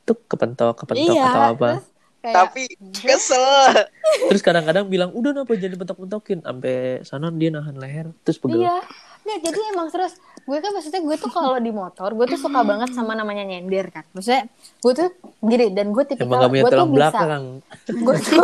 tuh 0.04 0.18
kepentok, 0.28 0.76
kepentok 0.84 1.16
iya 1.16 1.24
atau 1.32 1.44
apa. 1.56 1.70
terus 1.80 1.88
kayak 2.22 2.36
Tapi 2.36 2.64
kesel. 3.00 3.46
Terus 4.30 4.42
kadang-kadang 4.44 4.86
bilang 4.92 5.10
udah 5.16 5.32
kenapa 5.32 5.56
jadi 5.56 5.76
pentok-pentokin 5.80 6.44
sampai 6.44 7.02
sana 7.08 7.32
dia 7.32 7.50
nahan 7.50 7.80
leher 7.80 8.12
terus 8.28 8.38
pegel. 8.38 8.68
Iya. 8.68 8.78
Nggak, 9.22 9.40
jadi 9.48 9.60
emang 9.74 9.88
terus 9.94 10.14
gue 10.42 10.58
kan 10.58 10.72
maksudnya 10.72 11.02
gue 11.02 11.16
tuh 11.16 11.30
kalau 11.30 11.58
di 11.58 11.70
motor 11.70 12.10
gue 12.12 12.26
tuh 12.26 12.40
suka 12.40 12.62
banget 12.62 12.92
sama 12.92 13.14
namanya 13.14 13.44
nyender 13.44 13.90
kan. 13.90 14.04
Maksudnya 14.12 14.50
gue 14.80 14.94
tuh 14.94 15.08
gini 15.40 15.70
dan 15.72 15.90
gue 15.90 16.04
Emang 16.04 16.10
tipikal 16.10 16.40
gak 16.40 16.50
punya 16.50 16.62
gue 16.62 16.70
tuh 16.70 16.76
tulang 16.76 16.90
bisa 16.90 16.98
belakang. 16.98 17.44
gue 17.88 18.16
tuh 18.20 18.44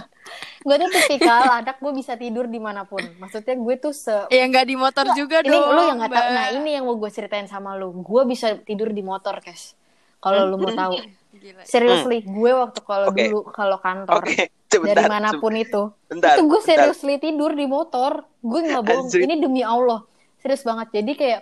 gue 0.66 0.76
tuh 0.76 0.90
tipikal 0.92 1.40
anak 1.56 1.76
gue 1.78 1.92
bisa 1.94 2.12
tidur 2.14 2.44
di 2.44 2.60
mana 2.60 2.84
pun. 2.84 3.00
Maksudnya 3.16 3.54
gue 3.54 3.74
tuh 3.76 3.92
se 3.92 4.14
Ya 4.28 4.44
nggak 4.44 4.66
di 4.66 4.76
motor 4.76 5.06
juga 5.14 5.40
ini 5.40 5.50
dong. 5.50 5.70
lu 5.70 5.82
yang 5.86 5.98
nggak 5.98 6.12
tahu. 6.12 6.28
Nah 6.30 6.46
ini 6.52 6.70
yang 6.76 6.84
mau 6.84 6.96
gue 6.96 7.10
ceritain 7.10 7.46
sama 7.46 7.74
lu. 7.74 7.94
Gue 7.96 8.22
bisa 8.24 8.58
tidur 8.60 8.90
di 8.90 9.00
motor, 9.00 9.40
Kes. 9.40 9.74
Kalau 10.20 10.44
lu 10.44 10.56
mau 10.56 10.70
tahu. 10.70 10.94
Gila. 11.30 11.62
Seriously, 11.62 12.26
gue 12.26 12.50
waktu 12.52 12.80
kalau 12.82 13.06
Oke. 13.08 13.22
dulu 13.24 13.40
kalau 13.48 13.78
kantor 13.78 14.18
Oke, 14.18 14.50
dari 14.66 14.92
sebentar. 14.92 15.06
mana 15.06 15.30
pun 15.38 15.54
itu, 15.54 15.88
Bentar, 16.10 16.34
itu 16.36 16.42
gue 16.42 16.58
bentar. 16.58 16.90
seriously 16.90 17.16
tidur 17.16 17.54
di 17.54 17.64
motor. 17.64 18.26
Gue 18.42 18.60
nggak 18.60 18.82
bohong. 18.82 19.08
Ini 19.14 19.34
demi 19.38 19.62
Allah, 19.62 20.02
serius 20.40 20.62
banget. 20.62 20.88
Jadi 20.92 21.12
kayak 21.14 21.40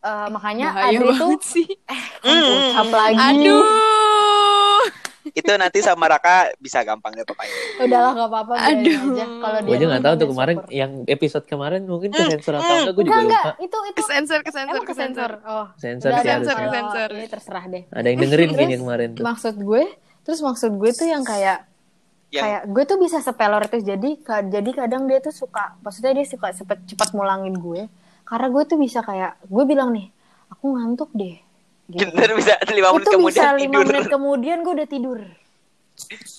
eh, 0.00 0.28
makanya 0.28 0.66
Bahaya 0.70 0.98
Adri 0.98 1.10
tuh 1.14 1.36
sih. 1.42 1.66
kan 2.18 2.34
pucap 2.34 2.88
lagi. 2.90 3.18
Aduh. 3.38 3.62
Itu 5.24 5.54
nanti 5.54 5.78
sama 5.78 6.10
Raka 6.10 6.50
bisa 6.58 6.82
gampang 6.82 7.14
deh 7.14 7.22
pokoknya. 7.22 7.54
Udahlah 7.80 8.10
gak 8.12 8.26
apa-apa 8.26 8.54
Aduh. 8.68 9.14
aja. 9.14 9.24
Kalau 9.30 9.58
dia 9.60 9.68
Gue 9.70 9.76
aja 9.78 9.84
nggak 9.86 10.02
tahu 10.02 10.14
tuh 10.16 10.28
kemarin 10.28 10.56
syukur. 10.58 10.72
yang 10.74 10.92
episode 11.06 11.44
kemarin 11.46 11.80
mungkin 11.86 12.10
ke 12.10 12.22
sensor 12.26 12.54
atau 12.54 12.74
enggak 12.76 12.92
gue 12.92 13.02
juga 13.02 13.14
Enggak 13.14 13.22
enggak, 13.24 13.44
lupa. 13.46 13.62
itu 13.62 13.78
itu 13.78 13.96
Kesensor, 13.96 14.38
kesensor, 14.42 14.74
emang 14.74 14.84
kesensor. 14.84 15.30
Oh, 15.44 15.66
Sensor 15.76 16.10
udah 16.10 16.18
sih 16.18 16.26
ada 16.26 16.34
sensor, 16.34 16.56
kalau 16.58 16.72
sensor. 16.74 17.08
Ini 17.12 17.26
terserah 17.30 17.64
deh. 17.70 17.82
Ada 17.88 18.06
yang 18.08 18.18
dengerin 18.20 18.42
Terus, 18.44 18.58
kayaknya 18.58 18.78
kemarin 18.82 19.08
tuh. 19.14 19.22
Maksud 19.22 19.54
gue, 19.56 19.82
terus 20.20 20.40
maksud 20.40 20.70
gue 20.74 20.90
tuh 20.92 21.06
yang 21.06 21.22
kayak 21.22 21.58
Yang 22.28 22.42
kayak 22.42 22.62
gue 22.66 22.82
tuh 22.84 22.98
bisa 22.98 23.18
sepelor 23.20 23.62
itu 23.62 23.78
jadi 23.78 24.10
jadi 24.48 24.70
kadang 24.74 25.04
dia 25.04 25.20
tuh 25.20 25.30
suka 25.30 25.76
maksudnya 25.78 26.16
dia 26.16 26.24
suka 26.24 26.48
cepet 26.50 26.80
cepat 26.88 27.12
mulangin 27.12 27.52
gue 27.52 27.86
karena 28.22 28.48
gue 28.50 28.62
tuh 28.64 28.78
bisa 28.78 29.00
kayak 29.02 29.38
gue 29.46 29.64
bilang 29.66 29.90
nih 29.92 30.08
aku 30.52 30.64
ngantuk 30.76 31.10
deh. 31.14 31.36
Gitu. 31.92 32.08
bener 32.08 32.38
bisa 32.38 32.56
lima 32.72 32.88
menit 32.94 33.04
itu 33.04 33.10
kemudian 33.18 33.42
bisa 33.42 33.50
lima 33.52 33.78
tidur. 33.82 33.86
menit 33.90 34.06
kemudian 34.08 34.56
gue 34.64 34.72
udah 34.72 34.88
tidur. 34.88 35.20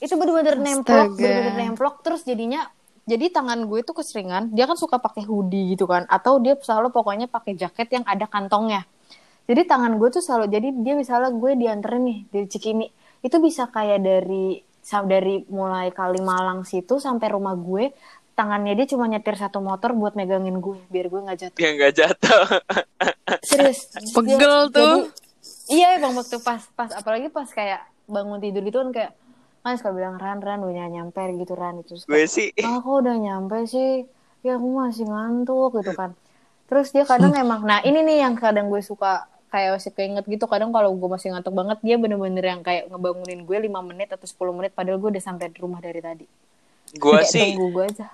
Itu 0.01 0.13
bener-bener 0.17 0.55
nemplok 0.57 1.09
bener-bener 1.19 1.55
nemplok. 1.67 1.95
Terus 2.01 2.21
jadinya 2.25 2.65
jadi 3.03 3.29
tangan 3.29 3.67
gue 3.67 3.79
tuh 3.83 3.93
keseringan. 3.93 4.55
Dia 4.55 4.65
kan 4.65 4.79
suka 4.79 4.97
pakai 4.97 5.27
hoodie 5.27 5.75
gitu 5.75 5.85
kan 5.85 6.07
atau 6.07 6.39
dia 6.39 6.57
selalu 6.57 6.89
pokoknya 6.89 7.27
pakai 7.29 7.53
jaket 7.59 7.91
yang 7.91 8.05
ada 8.07 8.25
kantongnya. 8.25 8.87
Jadi 9.43 9.67
tangan 9.67 9.99
gue 9.99 10.09
tuh 10.09 10.23
selalu 10.23 10.47
jadi 10.47 10.67
dia 10.71 10.95
misalnya 10.95 11.29
gue 11.35 11.51
dianterin 11.59 12.03
nih 12.07 12.19
dari 12.31 12.47
Cikini. 12.47 12.87
Itu 13.19 13.43
bisa 13.43 13.67
kayak 13.67 13.99
dari 13.99 14.63
dari 14.83 15.47
mulai 15.47 15.95
Kalimalang 15.95 16.67
situ 16.67 16.99
sampai 16.99 17.31
rumah 17.31 17.55
gue 17.55 17.95
tangannya 18.33 18.73
dia 18.73 18.87
cuma 18.87 19.05
nyetir 19.05 19.33
satu 19.33 19.59
motor 19.59 19.93
buat 19.93 20.13
megangin 20.13 20.57
gue 20.57 20.77
biar 20.87 21.07
gue 21.07 21.21
nggak 21.21 21.39
jatuh. 21.39 21.57
Dia 21.57 21.69
nggak 21.71 21.93
jatuh. 21.93 22.43
serius. 23.49 23.79
Pegel 24.09 24.37
Dia- 24.37 24.69
tuh. 24.69 24.95
jadi- 24.99 25.11
iya 25.69 25.87
emang 25.95 26.13
waktu 26.13 26.37
pas 26.39 26.61
pas 26.73 26.89
apalagi 26.91 27.27
pas 27.27 27.47
kayak 27.47 27.81
bangun 28.05 28.39
tidur 28.39 28.61
gitu 28.61 28.77
kan 28.79 28.89
kayak 28.91 29.11
kan 29.63 29.79
suka 29.79 29.91
bilang 29.91 30.19
Ran 30.19 30.43
Ran 30.43 30.59
udah 30.59 30.87
nyampe 30.87 31.19
gitu 31.37 31.53
Ran. 31.53 31.79
Itu 31.79 31.95
Gue 32.03 32.25
sih. 32.25 32.51
Ah 32.59 32.77
kok 32.77 32.95
udah 32.99 33.15
nyampe 33.15 33.63
sih? 33.63 34.03
Ya 34.41 34.57
aku 34.57 34.67
masih 34.67 35.05
ngantuk 35.05 35.79
gitu 35.79 35.93
kan. 35.93 36.11
Terus 36.65 36.89
dia 36.89 37.05
kadang 37.05 37.31
emang 37.33 37.61
nah 37.61 37.79
ini 37.79 38.01
nih 38.01 38.17
yang 38.21 38.35
kadang 38.35 38.67
gue 38.67 38.81
suka 38.81 39.23
kayak 39.47 39.77
masih 39.77 39.93
keinget 39.93 40.25
gitu 40.25 40.49
kadang 40.49 40.73
kalau 40.73 40.89
gue 40.91 41.05
masih 41.05 41.29
ngantuk 41.29 41.53
banget 41.53 41.77
dia 41.79 41.95
bener-bener 41.95 42.41
yang 42.41 42.59
kayak 42.59 42.89
ngebangunin 42.89 43.45
gue 43.45 43.57
5 43.61 43.69
menit 43.85 44.09
atau 44.09 44.25
10 44.25 44.57
menit 44.57 44.71
padahal 44.73 44.97
gue 44.97 45.13
udah 45.13 45.23
sampai 45.23 45.47
di 45.47 45.61
rumah 45.61 45.77
dari 45.77 46.01
tadi. 46.01 46.25
Gue 46.93 47.21
Kayak 47.21 47.29
sih 47.29 47.41
tunggu 47.53 47.65
gue 47.71 47.85
aja 47.87 48.07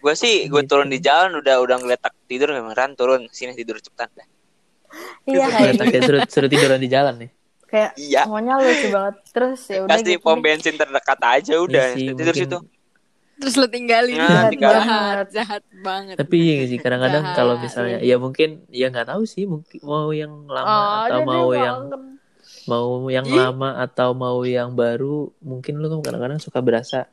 gue 0.00 0.14
sih 0.14 0.36
gue 0.46 0.62
turun 0.64 0.86
di 0.86 0.98
jalan 0.98 1.36
udah 1.36 1.56
udah 1.58 1.76
ngeletak 1.78 2.12
tidur 2.24 2.50
memang 2.50 2.72
ran 2.72 2.92
turun 2.92 3.28
sini 3.28 3.52
tidur 3.52 3.76
cepetan 3.76 4.08
dah. 4.10 4.26
iya 5.24 5.46
kayak 5.78 6.02
suruh, 6.02 6.20
suruh 6.26 6.48
tiduran 6.48 6.76
di 6.76 6.88
jalan 6.88 7.14
nih. 7.18 7.30
kayak 7.64 7.90
Iya. 7.94 8.26
semuanya 8.26 8.58
lucu 8.58 8.88
banget 8.88 9.14
terus 9.30 9.60
ya 9.64 9.78
udah 9.80 9.94
Kasih 9.94 10.06
gitu 10.10 10.24
pom 10.24 10.38
bensin 10.38 10.74
terdekat 10.74 11.20
aja 11.20 11.54
udah 11.56 11.84
Iya 11.86 11.94
sih, 11.94 12.06
tidur 12.10 12.26
mungkin- 12.28 12.42
situ. 12.42 12.58
Terus 13.40 13.54
lo 13.56 13.66
tinggalin. 13.66 14.14
Nah, 14.14 14.28
jahat, 14.28 14.50
tinggalin. 14.52 14.80
jahat, 14.84 15.26
jahat 15.32 15.62
banget. 15.80 16.14
Tapi 16.14 16.36
iya 16.36 16.64
sih 16.66 16.76
kadang-kadang 16.76 17.24
kalau 17.32 17.56
misalnya 17.56 17.96
ya 18.00 18.16
mungkin 18.16 18.48
ya 18.68 18.88
nggak 18.88 19.08
tahu 19.08 19.22
sih 19.24 19.46
mungkin 19.46 19.80
mau 19.80 20.12
yang 20.12 20.44
lama 20.44 20.68
Ah, 20.68 21.08
atau 21.08 21.20
mau 21.24 21.48
yang 21.50 21.88
banget. 21.88 22.00
mau 22.66 22.88
yang 23.08 23.24
Ih. 23.24 23.32
lama 23.32 23.70
atau 23.78 24.12
mau 24.12 24.38
yang 24.42 24.74
baru 24.74 25.32
mungkin 25.40 25.78
lu 25.78 25.88
kan 25.88 26.04
kadang-kadang 26.04 26.36
suka 26.36 26.60
berasa 26.60 27.08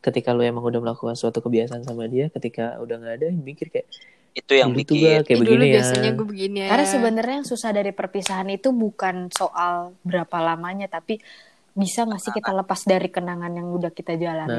ketika 0.00 0.30
lu 0.30 0.40
emang 0.40 0.62
udah 0.62 0.80
melakukan 0.80 1.14
suatu 1.14 1.38
kebiasaan 1.38 1.82
sama 1.82 2.06
dia 2.06 2.28
ketika 2.28 2.78
udah 2.78 2.96
nggak 2.96 3.14
ada 3.16 3.28
mikir 3.32 3.68
kayak 3.68 3.88
Itu 4.30 4.54
yang 4.54 4.70
bikin. 4.72 4.94
gua 4.94 5.12
kayak 5.20 5.28
Ih, 5.28 5.40
begini 5.40 5.50
dulu 5.50 5.64
ya 5.64 5.74
biasanya 5.74 6.10
gue 6.12 6.26
begini 6.28 6.56
ya. 6.60 6.68
Karena 6.68 6.86
sebenarnya 6.86 7.34
yang 7.34 7.48
susah 7.48 7.70
dari 7.70 7.90
perpisahan 7.90 8.46
itu 8.48 8.68
bukan 8.70 9.16
soal 9.28 9.74
berapa 10.00 10.36
lamanya, 10.38 10.86
tapi 10.86 11.18
bisa 11.72 12.02
nggak 12.02 12.20
sih 12.20 12.30
kita 12.32 12.50
lepas 12.52 12.80
dari 12.84 13.08
kenangan 13.08 13.50
yang 13.52 13.66
udah 13.68 13.90
kita 13.90 14.14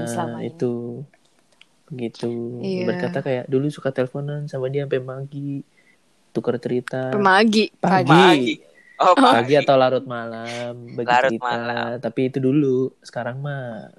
selama 0.05 0.35
nah 0.35 0.41
ini. 0.41 0.49
itu 0.49 0.71
begitu 1.85 2.29
Iya. 2.59 2.85
berkata 2.85 3.19
kayak 3.19 3.45
dulu 3.45 3.67
suka 3.67 3.89
teleponan 3.89 4.45
sama 4.45 4.67
dia 4.67 4.83
sampai 4.83 4.99
pagi 4.99 5.63
tukar 6.29 6.55
cerita 6.57 7.09
Pemagi. 7.09 7.71
pagi 7.73 8.07
Pagi. 8.07 8.53
Oh, 8.99 9.15
pagi 9.15 9.31
pagi. 9.47 9.53
atau 9.57 9.75
larut 9.75 10.05
malam 10.05 10.73
bagi 10.93 11.07
Larut 11.07 11.31
cerita 11.33 11.45
malam. 11.45 11.91
tapi 11.97 12.21
itu 12.25 12.37
dulu 12.37 12.77
sekarang 12.99 13.39
mah 13.39 13.89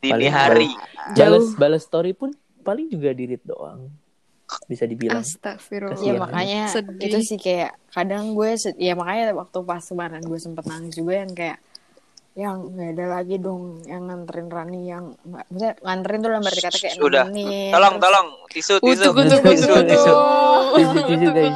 Dini 0.00 0.10
paling 0.10 0.32
hari. 0.32 0.68
Jauh. 1.12 1.36
balas 1.36 1.46
balas 1.54 1.82
story 1.82 2.12
pun 2.12 2.32
paling 2.60 2.88
juga 2.88 3.12
dirit 3.12 3.40
doang 3.42 3.88
bisa 4.66 4.82
dibilang 4.82 5.22
Astagfirullah. 5.22 5.94
Ya 5.96 6.12
makanya 6.16 6.62
Sedih. 6.68 6.98
itu 7.00 7.18
sih 7.22 7.38
kayak 7.38 7.76
kadang 7.88 8.34
gue 8.34 8.50
ya 8.76 8.92
makanya 8.92 9.30
waktu 9.32 9.58
pas 9.62 9.78
kemarin 9.80 10.18
gue 10.20 10.36
sempet 10.36 10.66
nangis 10.66 10.94
juga 10.94 11.20
yang 11.20 11.30
kayak 11.30 11.58
yang 12.30 12.56
nggak 12.64 12.90
ada 12.94 13.06
lagi 13.10 13.36
dong 13.36 13.82
yang 13.84 14.06
nganterin 14.06 14.46
Rani 14.46 14.80
yang 14.86 15.04
nggak 15.20 15.44
maksudnya 15.46 15.72
nganterin 15.78 16.18
tuh 16.18 16.30
arti 16.32 16.60
kata 16.60 16.78
kayak 16.78 16.94
Sudah. 16.96 17.24
nemenin, 17.26 17.70
Tolong, 17.70 17.92
terus- 17.92 18.02
tolong. 18.02 18.28
Tisu, 18.50 18.74
tisu. 18.78 19.02
Utuk, 19.04 19.12
utuk, 19.12 19.22
Tisu, 19.22 19.36
utuk, 19.36 19.50
tisu, 19.50 19.74
tisu. 19.84 20.12
Tisu, 20.70 20.90
tisu, 20.96 21.28
tisu, 21.30 21.30
guys. 21.30 21.54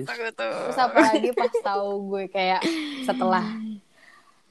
utuk, 0.00 0.18
utuk. 0.22 0.52
Terus 0.60 0.78
apalagi 0.78 1.30
pas 1.34 1.52
tahu 1.62 1.88
gue 2.08 2.24
kayak 2.28 2.60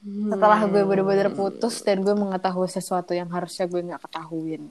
setelah 0.00 0.32
setelah 0.32 0.60
gue 0.64 0.82
bener-bener 0.88 1.28
putus 1.30 1.84
dan 1.84 2.00
gue 2.00 2.14
mengetahui 2.16 2.68
sesuatu 2.68 3.12
yang 3.12 3.28
harusnya 3.28 3.68
gue 3.68 3.80
nggak 3.84 4.00
ketahuin 4.00 4.62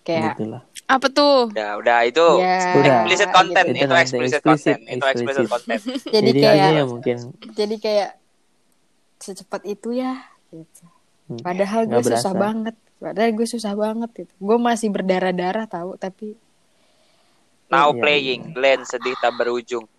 kayak 0.00 0.38
gitu 0.38 0.44
lah 0.56 0.62
Apa 0.86 1.10
tuh? 1.10 1.50
Udah, 1.50 1.82
udah 1.82 1.98
itu 2.06 2.24
ya 2.38 2.78
Udah. 2.78 3.02
explicit 3.02 3.28
content, 3.34 3.66
Itu 3.66 3.74
itu 3.74 3.84
nanti 3.90 4.02
explicit 4.06 4.38
explicit, 4.38 4.76
content, 4.78 4.80
itu 4.96 5.04
explicit 5.10 5.44
content. 5.50 5.80
jadi 6.14 6.30
jadi 6.30 6.40
kayak 6.40 6.70
ya 6.72 6.84
mungkin 6.86 7.16
jadi 7.52 7.76
kayak 7.76 8.10
secepat 9.18 9.62
itu 9.66 9.88
ya 9.92 10.12
gitu. 10.54 10.84
Hmm, 11.26 11.42
padahal 11.42 11.82
gue 11.84 11.90
nggak 11.90 12.06
susah 12.06 12.32
berasa. 12.32 12.44
banget 12.46 12.74
padahal 12.96 13.30
gue 13.34 13.46
susah 13.50 13.72
banget 13.74 14.10
gitu 14.14 14.32
gue 14.38 14.58
masih 14.62 14.88
berdarah-darah 14.94 15.66
tahu 15.66 15.98
tapi 15.98 16.38
Now 17.66 17.90
Iya. 17.90 17.98
playing, 17.98 18.42
Glenn 18.54 18.86
sedih 18.86 19.18
tak 19.18 19.34
berujung. 19.34 19.90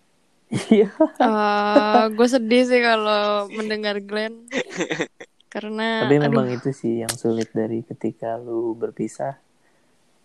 Iya. 0.48 0.88
gue 2.08 2.28
sedih 2.28 2.64
sih 2.64 2.80
kalau 2.80 3.52
mendengar 3.52 4.00
Glenn. 4.00 4.48
Karena 5.48 6.04
Tapi 6.04 6.16
aduh, 6.20 6.24
memang 6.28 6.48
itu 6.52 6.72
sih 6.72 7.04
yang 7.04 7.12
sulit 7.12 7.52
dari 7.52 7.84
ketika 7.84 8.36
lu 8.36 8.72
berpisah. 8.72 9.40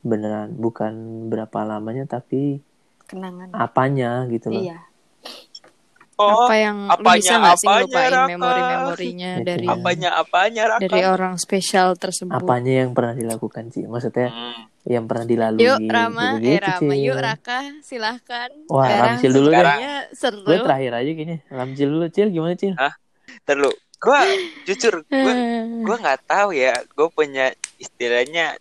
Beneran 0.03 0.51
bukan 0.59 1.27
berapa 1.31 1.63
lamanya 1.63 2.03
tapi 2.03 2.59
Kenangan. 3.07 3.55
apanya 3.55 4.27
gitu 4.27 4.51
loh. 4.51 4.63
Iya. 4.63 4.79
Oh, 6.25 6.43
apa 6.43 6.55
yang 6.55 6.77
lu 6.81 6.93
apanya, 6.93 7.17
bisa 7.17 7.33
nggak 7.35 7.55
sih 7.55 7.67
ngelupain 7.67 8.09
Raka? 8.09 8.27
memori-memorinya 8.29 9.31
dari 9.41 9.65
ya. 9.65 9.73
apanya 9.73 10.09
apanya 10.15 10.63
Raka? 10.67 10.81
dari 10.81 11.01
orang 11.03 11.33
spesial 11.35 11.89
tersebut. 11.93 12.33
Apanya 12.35 12.73
yang 12.81 12.91
pernah 12.91 13.13
dilakukan 13.13 13.63
sih? 13.69 13.83
Maksudnya 13.83 14.29
Hmm. 14.29 14.63
yang 14.83 15.05
pernah 15.05 15.23
dilalui. 15.23 15.61
Yuk 15.61 15.79
Rama, 15.85 16.25
gitu-gitu, 16.33 16.49
eh 16.49 16.59
Rama, 16.59 16.93
yuk 16.97 17.17
Raka, 17.17 17.59
silahkan. 17.81 18.49
Wah, 18.67 18.83
Sekarang 18.83 19.07
Ramcil 19.09 19.31
dulu 19.31 19.47
deh. 19.47 19.55
sebenarnya 19.55 19.93
seru. 20.11 20.39
Gue 20.41 20.57
terakhir 20.59 20.91
aja 20.93 21.11
gini. 21.13 21.35
Ramcil 21.47 21.87
dulu, 21.89 22.05
Cil. 22.07 22.27
Gimana, 22.29 22.53
Cil? 22.53 22.73
Terlalu, 23.43 23.71
gue 23.97 24.19
jujur 24.65 24.93
gue 25.01 25.33
gue 25.87 25.95
nggak 25.97 26.21
tahu 26.25 26.49
ya 26.51 26.75
gue 26.75 27.07
punya 27.09 27.45
istilahnya 27.77 28.59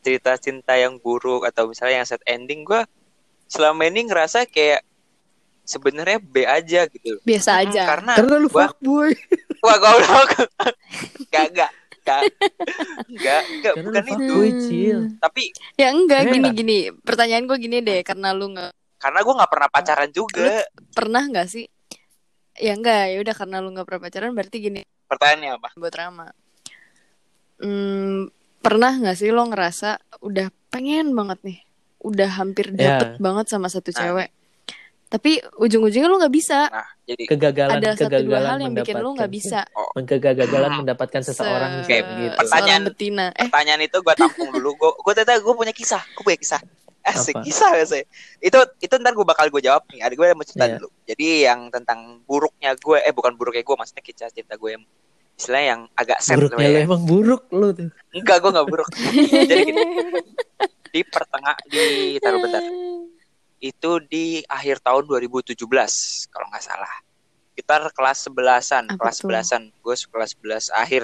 cerita 0.00 0.34
cinta 0.36 0.72
yang 0.74 0.96
buruk 0.96 1.42
atau 1.42 1.66
misalnya 1.66 1.96
yang 1.96 2.08
sad 2.08 2.22
ending 2.24 2.62
gue 2.62 2.78
selama 3.44 3.84
ini 3.84 4.06
ngerasa 4.06 4.46
kayak 4.46 4.86
sebenarnya 5.70 6.18
B 6.18 6.42
aja 6.42 6.84
gitu 6.84 7.22
Biasa 7.22 7.62
aja. 7.62 7.82
karena 7.86 8.12
Karena 8.12 8.34
lu 8.36 8.48
gua- 8.48 8.66
fuckboy. 8.66 9.10
wah 9.64 9.76
goblok 9.76 10.30
gak 11.28 11.46
gak 11.52 11.70
gak 12.00 12.22
gak 13.14 13.42
gak 13.60 13.74
Karena 13.76 14.00
bukan 14.02 14.02
lu 14.02 14.40
itu 14.42 14.64
Cil. 14.64 14.98
tapi 15.16 15.54
Ya 15.76 15.88
enggak 15.90 16.20
Iya. 16.22 16.32
gini 16.32 16.48
gini. 16.52 16.78
Pertanyaan 16.98 17.44
gue 17.44 17.58
gini 17.58 17.78
deh, 17.78 18.02
karena 18.02 18.32
lu 18.32 18.50
nggak 18.50 18.72
karena 18.96 19.18
gue 19.18 19.32
nggak 19.32 19.48
pernah 19.48 19.68
pacaran 19.70 20.10
juga 20.10 20.60
pernah 20.90 21.22
nggak 21.22 21.46
sih? 21.46 21.64
Ya 22.54 22.74
enggak, 22.74 23.08
ya 23.08 23.18
udah 23.18 23.34
karena 23.34 23.56
lu 23.58 23.70
nggak 23.70 23.86
pernah 23.86 24.02
pacaran 24.02 24.32
berarti 24.32 24.56
gini 24.60 24.80
pertanyaannya 25.06 25.50
apa 25.54 25.68
buat 25.74 25.90
Rama. 25.90 26.26
Hmm, 27.56 28.28
pernah 28.58 28.92
nggak 28.94 29.16
sih 29.16 29.28
lo 29.28 29.44
ngerasa 29.44 29.96
udah 30.20 30.48
pengen 30.68 31.12
banget 31.12 31.38
nih, 31.42 31.58
udah 32.00 32.30
hampir 32.34 32.72
Ya. 32.72 32.96
dapet 32.96 33.16
banget 33.18 33.46
sama 33.46 33.66
satu 33.66 33.90
Nah. 33.90 34.00
Tapi 35.10 35.30
ujung-ujungnya 35.56 36.06
lo 36.06 36.16
nggak 36.16 36.30
bisa. 36.32 36.70
nah 36.70 36.86
jadi 37.02 37.22
Kegagalan, 37.26 37.76
Ada 37.76 37.90
satu 37.92 38.02
kegagalan 38.06 38.24
dua 38.24 38.38
hal 38.46 38.58
yang 38.60 38.72
bikin 38.72 38.94
lo 38.94 39.10
nggak 39.10 39.26
mendapatkan- 39.26 39.28
bisa. 39.28 39.60
Kegagalan 40.00 40.72
mendapatkan 40.78 41.20
Se- 41.20 41.34
seseorang 41.34 41.70
Oke, 41.80 41.98
gitu. 41.98 42.36
pertanyaan- 42.38 42.46
seorang 42.46 42.82
betina. 42.88 43.26
Eh, 43.32 43.42
pertanyaan 43.44 43.80
itu 43.82 43.96
gue 43.98 44.14
tampung 44.14 44.48
dulu 44.48 44.70
gue 44.72 44.90
gue 44.96 45.12
ternyata 45.12 45.34
gue 45.36 45.54
punya 45.56 45.74
kisah 45.74 46.02
gue 46.08 46.22
punya 46.24 46.38
kisah 46.38 46.62
Asik 47.00 47.32
Apa? 47.34 47.42
kisah 47.42 47.70
saya 47.82 48.04
itu 48.38 48.54
itu 48.78 48.94
ntar 48.94 49.10
gue 49.10 49.24
bakal 49.24 49.48
gue 49.48 49.58
jawab 49.58 49.82
nih 49.88 50.00
ada 50.00 50.12
gue 50.12 50.26
mau 50.30 50.44
cerita 50.44 50.64
Iya. 50.64 50.74
dulu 50.76 50.88
jadi 51.04 51.26
yang 51.44 51.60
tentang 51.70 51.98
buruknya 52.22 52.76
gue 52.76 52.98
eh 53.00 53.10
bukan 53.10 53.32
buruknya 53.34 53.62
gue 53.62 53.72
maksudnya 53.74 54.04
kisah 54.04 54.28
cinta 54.28 54.54
gue 54.54 54.70
yang 54.70 54.84
istilahnya 55.32 55.66
yang 55.70 55.82
agak 55.94 56.20
sad 56.20 56.36
Buruknya 56.36 56.60
lu 56.62 56.76
ya. 56.76 56.80
emang 56.84 57.02
buruk 57.02 57.42
lu 57.50 57.68
tuh. 57.72 57.88
enggak 58.12 58.36
gue 58.38 58.50
nggak 58.52 58.68
buruk 58.68 58.88
jadi 59.42 59.62
gini 59.64 59.82
di 60.86 61.00
pertengah 61.02 61.56
di 61.66 61.84
taruh 62.16 62.38
bentar 62.38 62.62
itu 63.60 63.90
di 64.08 64.40
akhir 64.48 64.80
tahun 64.80 65.04
2017 65.04 65.56
kalau 66.32 66.46
nggak 66.48 66.64
salah 66.64 66.94
kita 67.52 67.92
kelas 67.92 68.18
sebelasan 68.24 68.88
Apa 68.88 68.96
kelas 68.96 69.16
sebelasan 69.20 69.62
gue 69.68 69.94
kelas 69.94 70.32
11 70.72 70.72
akhir 70.72 71.02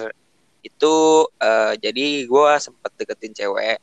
itu 0.64 0.94
eh, 1.38 1.72
jadi 1.78 2.06
gue 2.24 2.48
sempet 2.58 2.90
deketin 2.96 3.36
cewek 3.36 3.78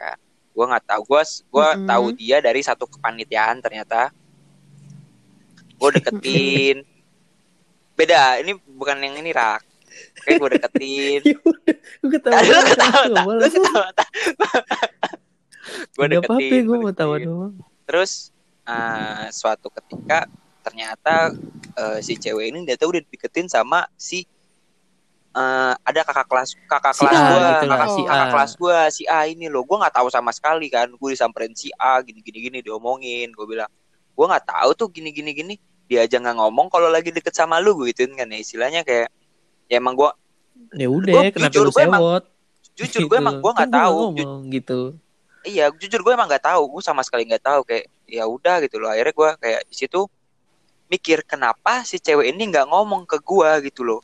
kan 0.00 0.16
gue 0.50 0.64
nggak 0.64 0.84
tahu 0.88 1.02
gue 1.06 1.22
gue 1.22 1.68
Mm-mm. 1.76 1.86
tahu 1.86 2.06
dia 2.16 2.40
dari 2.40 2.64
satu 2.64 2.88
kepanitiaan 2.88 3.60
ternyata 3.60 4.08
gue 5.76 5.90
deketin 6.00 6.82
beda 7.94 8.40
ini 8.40 8.56
bukan 8.64 8.96
yang 9.04 9.20
ini 9.20 9.30
rak 9.36 9.60
kayak 10.24 10.40
gue 10.40 10.48
deketin 10.56 11.20
Gue 12.00 12.10
ketawa. 12.16 12.40
Lu 12.40 12.62
ketawa. 12.64 13.32
Lu 13.36 13.48
ketawa? 13.48 13.88
Gue 15.96 16.06
Nggak 16.08 16.20
apa-apa, 16.24 16.40
deketin, 16.40 16.62
gue 16.64 16.76
mau 16.80 16.92
tawa 16.94 17.16
deketin. 17.16 17.28
doang. 17.28 17.54
Terus 17.90 18.30
eh, 18.62 19.26
suatu 19.34 19.66
ketika 19.74 20.30
ternyata 20.62 21.34
eh, 21.74 21.98
si 22.00 22.14
cewek 22.14 22.54
ini 22.54 22.62
dia 22.62 22.78
tuh 22.78 22.94
udah 22.94 23.02
deketin 23.02 23.50
sama 23.50 23.82
si 23.98 24.22
eh, 25.34 25.74
ada 25.74 26.00
kakak 26.06 26.26
kelas 26.30 26.50
kakak 26.70 26.94
Si 26.94 27.02
kelas 27.02 27.18
A 27.18 27.26
gua, 27.26 27.42
gitu 27.50 27.64
kakak, 27.66 27.88
si 27.90 28.00
kakak 28.06 28.26
A. 28.26 28.30
kelas 28.30 28.52
gua 28.54 28.78
si 28.88 29.02
A 29.10 29.20
ini 29.26 29.46
loh, 29.50 29.66
gua 29.66 29.82
nggak 29.82 29.94
tahu 29.98 30.06
sama 30.06 30.30
sekali 30.30 30.70
kan, 30.70 30.86
gue 30.86 31.08
disamperin 31.10 31.50
si 31.54 31.70
A 31.74 31.98
gini 32.02 32.22
gini 32.22 32.38
gini 32.46 32.58
diomongin, 32.62 33.34
gue 33.34 33.46
bilang 33.46 33.70
gua 34.14 34.26
nggak 34.30 34.46
tahu 34.46 34.70
tuh 34.78 34.88
gini 34.90 35.10
gini 35.10 35.30
gini, 35.32 35.54
dia 35.86 36.06
aja 36.06 36.18
nggak 36.18 36.36
ngomong 36.38 36.70
kalau 36.70 36.86
lagi 36.86 37.10
deket 37.10 37.34
sama 37.34 37.58
lu 37.58 37.74
gue 37.74 37.90
gituin 37.90 38.14
kan 38.14 38.30
ya 38.30 38.38
istilahnya 38.38 38.86
kayak 38.86 39.10
ya 39.66 39.82
emang 39.82 39.98
gua 39.98 40.14
Ya 40.78 40.86
udah, 40.86 41.14
Gua 41.14 41.22
kenapa 41.34 41.50
jujur, 41.50 41.64
lu 41.66 41.70
gua 41.74 41.82
emang- 41.82 42.02
sewot? 42.02 42.24
jujur 42.78 43.02
gue 43.10 43.16
emang 43.18 43.34
gue 43.42 43.50
Kan 43.50 43.56
nggak 43.58 43.68
gua 43.70 43.80
tahu, 43.82 43.98
ngomong 44.06 44.38
gitu. 44.50 44.80
Iya 45.46 45.72
jujur 45.72 46.00
gue 46.04 46.12
emang 46.12 46.28
nggak 46.28 46.44
tahu. 46.44 46.78
Gue 46.78 46.82
sama 46.84 47.00
sekali 47.06 47.24
nggak 47.28 47.44
tahu. 47.44 47.60
Kayak 47.64 47.84
ya 48.04 48.24
udah 48.26 48.60
gitu 48.64 48.76
loh. 48.80 48.90
Akhirnya 48.92 49.14
gue 49.14 49.30
kayak 49.40 49.60
di 49.68 49.74
situ 49.74 50.00
mikir 50.90 51.22
kenapa 51.22 51.86
si 51.86 52.02
cewek 52.02 52.34
ini 52.34 52.50
nggak 52.50 52.66
ngomong 52.66 53.06
ke 53.06 53.22
gue 53.22 53.70
gitu 53.70 53.86
loh? 53.86 54.00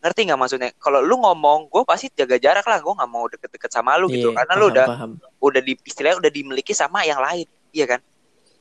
Ngerti 0.00 0.20
nggak 0.28 0.40
maksudnya? 0.40 0.70
Kalau 0.80 1.00
lu 1.04 1.20
ngomong 1.20 1.70
gue 1.70 1.82
pasti 1.86 2.10
jaga 2.12 2.36
jarak 2.36 2.66
lah. 2.66 2.78
Gue 2.82 2.92
nggak 2.92 3.10
mau 3.10 3.24
deket-deket 3.30 3.70
sama 3.70 3.96
lu 3.96 4.10
gitu. 4.10 4.32
Iya, 4.32 4.42
karena 4.42 4.54
lu 4.58 4.66
paham, 4.66 4.74
udah 4.74 4.86
paham. 4.90 5.10
udah 5.40 5.60
di 5.64 5.72
istilahnya 5.86 6.16
udah 6.20 6.30
dimiliki 6.32 6.72
sama 6.76 7.06
yang 7.06 7.22
lain. 7.22 7.46
Iya 7.70 7.86
kan 7.96 8.00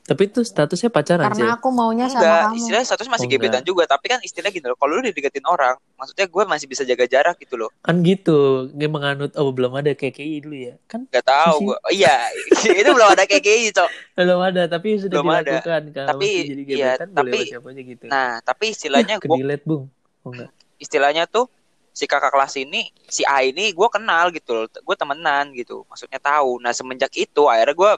Tapi 0.10 0.24
itu 0.26 0.41
statusnya 0.41 0.89
pacaran 0.89 1.30
sih. 1.30 1.39
Karena 1.39 1.54
aku 1.54 1.69
maunya 1.69 2.06
sama 2.06 2.17
enggak 2.19 2.41
kamu. 2.43 2.58
istilahnya 2.58 2.88
status 2.88 3.08
masih 3.08 3.26
Oh, 3.26 3.32
gebetan 3.32 3.62
juga 3.62 3.84
tapi 3.86 4.06
kan 4.08 4.19
istilah 4.19 4.50
gitu 4.50 4.65
loh 4.65 4.76
kalau 4.76 4.91
lu 4.91 5.02
udah 5.02 5.12
deketin 5.12 5.45
orang 5.45 5.78
maksudnya 5.93 6.26
gue 6.26 6.43
masih 6.43 6.65
bisa 6.65 6.82
jaga 6.82 7.06
jarak 7.06 7.38
gitu 7.38 7.56
loh 7.56 7.69
Kan 7.80 8.02
gitu. 8.02 8.38
Dia 8.72 8.88
menganut 8.88 9.32
oh 9.34 9.50
belum 9.50 9.72
ada 9.76 9.91
KKI 9.91 10.41
dulu 10.41 10.58
ya. 10.58 10.76
Kan 10.84 11.06
nggak 11.06 11.22
tahu 11.24 11.56
gue 11.63 11.78
iya 11.91 12.17
itu 12.82 12.89
belum 12.89 13.08
ada 13.08 13.24
kayak 13.24 13.39
gitu 13.39 13.78
cok 13.78 13.89
belum 14.17 14.41
ada 14.41 14.62
tapi 14.65 14.89
sudah 14.98 15.15
Belum 15.15 15.30
ada. 15.30 15.45
dilakukan 15.45 15.82
kalau 15.91 16.10
Tapi, 16.10 16.26
masih 16.26 16.43
jadi 16.43 16.62
iya, 16.65 16.89
gebetan 16.91 17.08
boleh 17.08 17.32
tapi- 17.32 17.69
aja 17.69 17.82
gitu. 17.86 18.04
nah 18.08 18.30
tapi 18.41 18.65
istilahnya 18.69 19.15
ke 19.15 19.26
gue 19.26 19.38
delete, 19.38 19.63
Bung. 19.63 19.84
Oh 20.19 20.30
enggak. 20.30 20.50
istilahnya 20.76 21.24
tuh 21.26 21.45
si 21.89 22.04
kakak 22.04 22.30
kelas 22.30 22.56
ini 22.58 22.82
si 23.04 23.22
A 23.24 23.41
ini 23.41 23.69
gue 23.69 23.88
kenal 23.89 24.30
gitu 24.30 24.52
loh 24.54 24.65
gue 24.65 24.95
temenan 24.95 25.52
gitu 25.52 25.86
maksudnya 25.86 26.17
tahu 26.17 26.58
nah 26.58 26.72
semenjak 26.72 27.12
itu 27.13 27.45
akhirnya 27.45 27.72
gue 27.74 27.91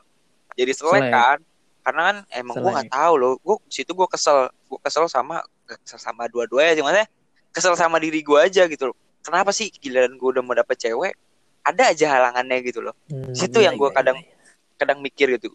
jadi 0.53 0.71
selek 0.71 0.93
Selek. 0.99 1.13
kan 1.13 1.37
karena 1.81 2.01
kan 2.03 2.17
emang 2.31 2.55
gue 2.57 2.71
nggak 2.71 2.91
tahu 2.91 3.13
loh. 3.15 3.33
Gue 3.41 3.55
situ 3.67 3.91
gue 3.91 4.07
kesel. 4.07 4.49
Gue 4.65 4.79
kesel 4.79 5.05
sama 5.05 5.41
gak 5.65 5.79
kesel 5.81 5.99
sama 5.99 6.27
dua-duanya 6.27 6.73
sih 6.73 6.83
maksudnya 6.83 7.07
kesel 7.51 7.73
sama 7.73 7.97
diri 7.97 8.21
gue 8.21 8.37
aja 8.37 8.65
gitu 8.65 8.91
loh. 8.91 8.97
Kenapa 9.21 9.49
sih 9.49 9.69
giliran 9.71 10.13
gue 10.13 10.29
udah 10.29 10.41
mau 10.41 10.53
dapet 10.53 10.77
cewek 10.77 11.13
ada 11.61 11.93
aja 11.93 12.05
halangannya 12.09 12.57
gitu 12.65 12.81
loh. 12.81 12.93
Hmm, 13.05 13.33
Situ 13.33 13.61
yang 13.61 13.77
iya, 13.77 13.81
gua 13.81 13.89
iya, 13.89 13.95
kadang- 14.01 14.21
iya. 14.21 14.33
kadang 14.81 14.97
mikir 14.99 15.27
gitu. 15.37 15.53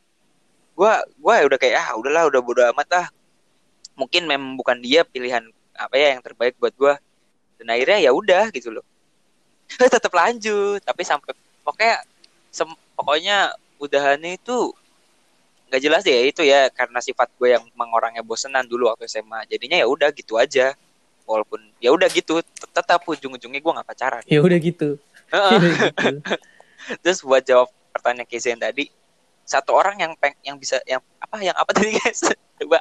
Gue 0.75 0.93
gue 1.19 1.33
ya 1.35 1.45
udah 1.47 1.59
kayak 1.59 1.75
ah 1.79 1.89
udahlah 1.99 2.31
udah 2.31 2.41
bodo 2.43 2.63
amat 2.75 2.89
lah. 2.91 3.07
Mungkin 3.97 4.29
memang 4.29 4.55
bukan 4.55 4.79
dia 4.79 5.03
pilihan 5.03 5.43
apa 5.75 5.95
ya 5.95 6.15
yang 6.17 6.23
terbaik 6.23 6.55
buat 6.59 6.75
gue 6.75 6.95
dan 7.59 7.67
akhirnya 7.71 7.99
ya 8.03 8.11
udah 8.15 8.51
gitu 8.51 8.71
loh. 8.71 8.85
Tetap 9.95 10.13
lanjut 10.15 10.79
tapi 10.83 11.03
sampai 11.03 11.35
pokoknya 11.67 12.03
sem- 12.55 12.81
pokoknya 12.95 13.51
udahannya 13.83 14.39
itu 14.39 14.71
nggak 15.67 15.81
jelas 15.81 16.03
ya 16.03 16.19
itu 16.23 16.43
ya 16.43 16.71
karena 16.71 16.99
sifat 16.99 17.29
gue 17.33 17.49
yang 17.51 17.63
emang 17.69 17.91
orangnya 17.91 18.21
bosenan 18.21 18.65
dulu 18.65 18.87
waktu 18.89 19.07
SMA 19.07 19.47
jadinya 19.47 19.77
ya 19.77 19.87
udah 19.87 20.09
gitu 20.11 20.37
aja 20.37 20.73
walaupun 21.23 21.59
ya 21.77 21.91
udah 21.91 22.07
gitu 22.09 22.39
tet- 22.41 22.71
tetap 22.73 23.03
ujung-ujungnya 23.03 23.59
gue 23.59 23.73
nggak 23.73 23.85
pacaran 23.85 24.23
Ya 24.25 24.39
udah 24.39 24.59
gitu. 24.59 24.95
Ya 25.27 25.59
gitu. 25.59 26.23
terus 27.03 27.19
buat 27.21 27.43
jawab 27.43 27.67
pertanyaan 27.91 28.31
yang 28.31 28.63
tadi 28.63 28.85
satu 29.43 29.71
orang 29.73 29.97
yang 29.97 30.13
peng 30.15 30.35
yang 30.41 30.55
bisa 30.55 30.79
yang 30.85 31.03
apa 31.19 31.39
yang 31.41 31.55
apa 31.55 31.71
tadi 31.71 31.95
guys 31.95 32.23
coba 32.59 32.79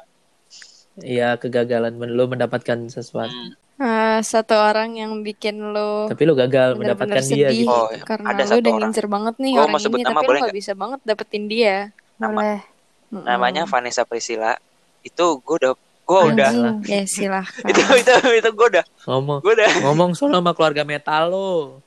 Iya 0.95 1.36
kegagalan 1.36 1.91
lu 1.98 2.24
mendapatkan 2.26 2.88
sesuatu. 2.88 3.28
Hmm, 3.28 3.52
eh, 3.78 4.19
satu 4.21 4.56
orang 4.56 4.95
yang 4.95 5.12
bikin 5.19 5.60
lo 5.67 6.08
Tapi 6.08 6.24
lu 6.24 6.32
gagal 6.34 6.71
bener-bener 6.74 6.95
mendapatkan 6.95 7.19
dia 7.19 7.50
sedih 7.52 7.60
gitu. 7.62 7.67
Oh, 7.67 7.91
iya. 7.91 8.00
karena 8.00 8.28
Ada 8.30 8.39
lo 8.39 8.48
satu 8.48 8.56
udah 8.56 8.71
orang. 8.71 8.80
ngincer 8.86 9.06
banget 9.06 9.36
nih 9.36 9.52
Gua 9.52 9.60
orang 9.60 9.74
mau 9.74 9.82
sebut 9.82 9.98
ini 9.98 10.06
nama, 10.06 10.13
tapi 10.13 10.24
lo 10.24 10.30
boleh 10.30 10.39
gak 10.39 10.48
nggak? 10.48 10.56
bisa 10.56 10.71
banget 10.74 11.00
dapetin 11.04 11.43
dia. 11.45 11.76
Nama- 12.15 12.32
Boleh. 12.32 12.60
Mm-mm. 13.08 13.24
namanya 13.24 13.63
Vanessa 13.63 14.04
Priscilla. 14.04 14.58
Itu 15.02 15.39
gue 15.39 15.56
udah 15.60 15.74
gue 16.06 16.20
udah. 16.32 16.52
Ya 16.84 17.02
silahkan. 17.10 17.65
itu 17.65 17.82
itu 17.96 18.12
itu 18.32 18.50
gue 18.52 18.68
udah. 18.72 18.86
Ngomong 19.06 19.39
gue 19.41 19.54
udah. 19.54 19.70
ngomong 19.82 20.12
sono 20.13 20.38
sama 20.39 20.52
keluarga 20.52 20.82
metal 20.82 21.24
lo. 21.28 21.82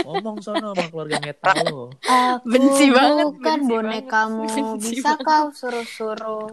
ngomong 0.00 0.38
sono 0.38 0.70
sama 0.70 0.86
keluarga 0.88 1.18
metal 1.18 1.56
lo. 1.64 1.82
Aku 2.00 2.46
Benci 2.46 2.86
banget, 2.88 3.26
bukan 3.28 3.58
benci 3.58 3.68
bonekamu. 3.68 4.42
Benci 4.46 4.90
Bisa 4.94 5.14
banget. 5.14 5.26
kau 5.26 5.46
suruh-suruh. 5.50 6.48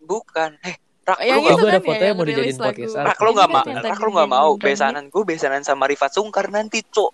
bukan. 0.00 0.50
Eh 0.60 0.74
rak 1.00 1.18
Yang 1.20 1.38
lu 1.38 1.46
itu 1.48 1.54
gak 1.56 1.62
ada 1.64 1.70
kan 1.70 1.74
ya, 1.74 1.86
fotonya 1.86 2.06
yang 2.06 2.16
mau 2.16 2.26
dijadiin 2.26 2.58
podcast. 2.58 2.94
Rak 2.96 3.18
lu 3.20 3.30
Ini 3.30 3.30
gak 3.32 3.40
kan 3.40 3.50
mau? 3.52 3.64
yang 3.64 3.78
rak 3.80 3.98
lu 4.00 4.10
gak 4.12 4.30
mau 4.32 4.50
besanan 4.56 5.04
gue 5.06 5.22
besanan 5.24 5.62
sama 5.62 5.84
Rifat 5.86 6.10
Sungkar 6.12 6.46
nanti 6.48 6.82
cok 6.84 7.10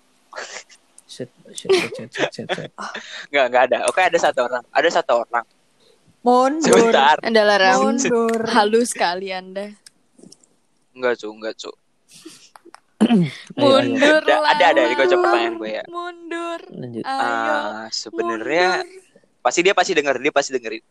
Shit, 1.17 1.29
shit, 1.49 1.69
shit, 1.73 1.89
shit, 1.89 2.09
shit, 2.13 2.29
shit, 2.29 2.47
shit. 2.47 2.69
nggak 3.33 3.45
nggak 3.49 3.63
ada 3.67 3.77
oke 3.85 3.97
ada 3.97 4.13
satu 4.15 4.45
orang 4.45 4.61
ada 4.69 4.85
satu 4.87 5.13
orang 5.19 5.45
Mundur. 6.21 6.61
sebentar 6.67 7.15
Adalah 7.23 7.57
Ram. 7.57 7.77
Mundur. 7.87 8.39
Halus 8.45 8.91
sekali 8.91 9.31
Anda. 9.31 9.73
enggak 10.91 11.17
cu 11.17 11.27
enggak 11.31 11.55
cu 11.55 11.71
Ayo, 13.07 13.07
ayo. 13.07 13.87
Mundur 13.87 14.21
Ada- 14.21 14.67
ada- 14.67 14.83
ini 14.83 14.95
kocok 14.95 15.17
pertanyaan 15.19 15.55
gue 15.55 15.69
ya. 15.71 15.83
Mundur. 15.87 16.59
Lanjut. 16.67 17.03
Ayo. 17.03 17.17
Ah, 17.23 17.85
sebenarnya 17.89 18.83
pasti 19.39 19.59
dia 19.61 19.71
pasti 19.71 19.91
denger 19.93 20.19
dia 20.19 20.29
pasti 20.29 20.51
dengerin 20.51 20.83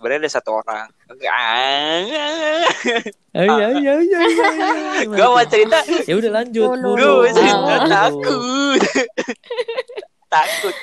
sebenarnya 0.00 0.20
ada 0.22 0.32
satu 0.32 0.50
orang 0.56 0.88
Ayo, 3.30 3.52
ayo, 3.52 3.66
ayo, 3.70 3.92
ayo, 3.94 4.16
ayo. 4.16 4.20
gue 5.12 5.26
mau 5.26 5.44
cerita 5.44 5.76
Ya 6.02 6.14
udah 6.14 6.32
lanjut. 6.34 6.64
Oh, 6.64 6.74
no. 6.74 6.96
gue 6.96 7.04
mau 7.04 7.28
cerita 7.28 7.60
Ah. 7.70 7.86
takut 7.86 8.80
takut 10.32 10.74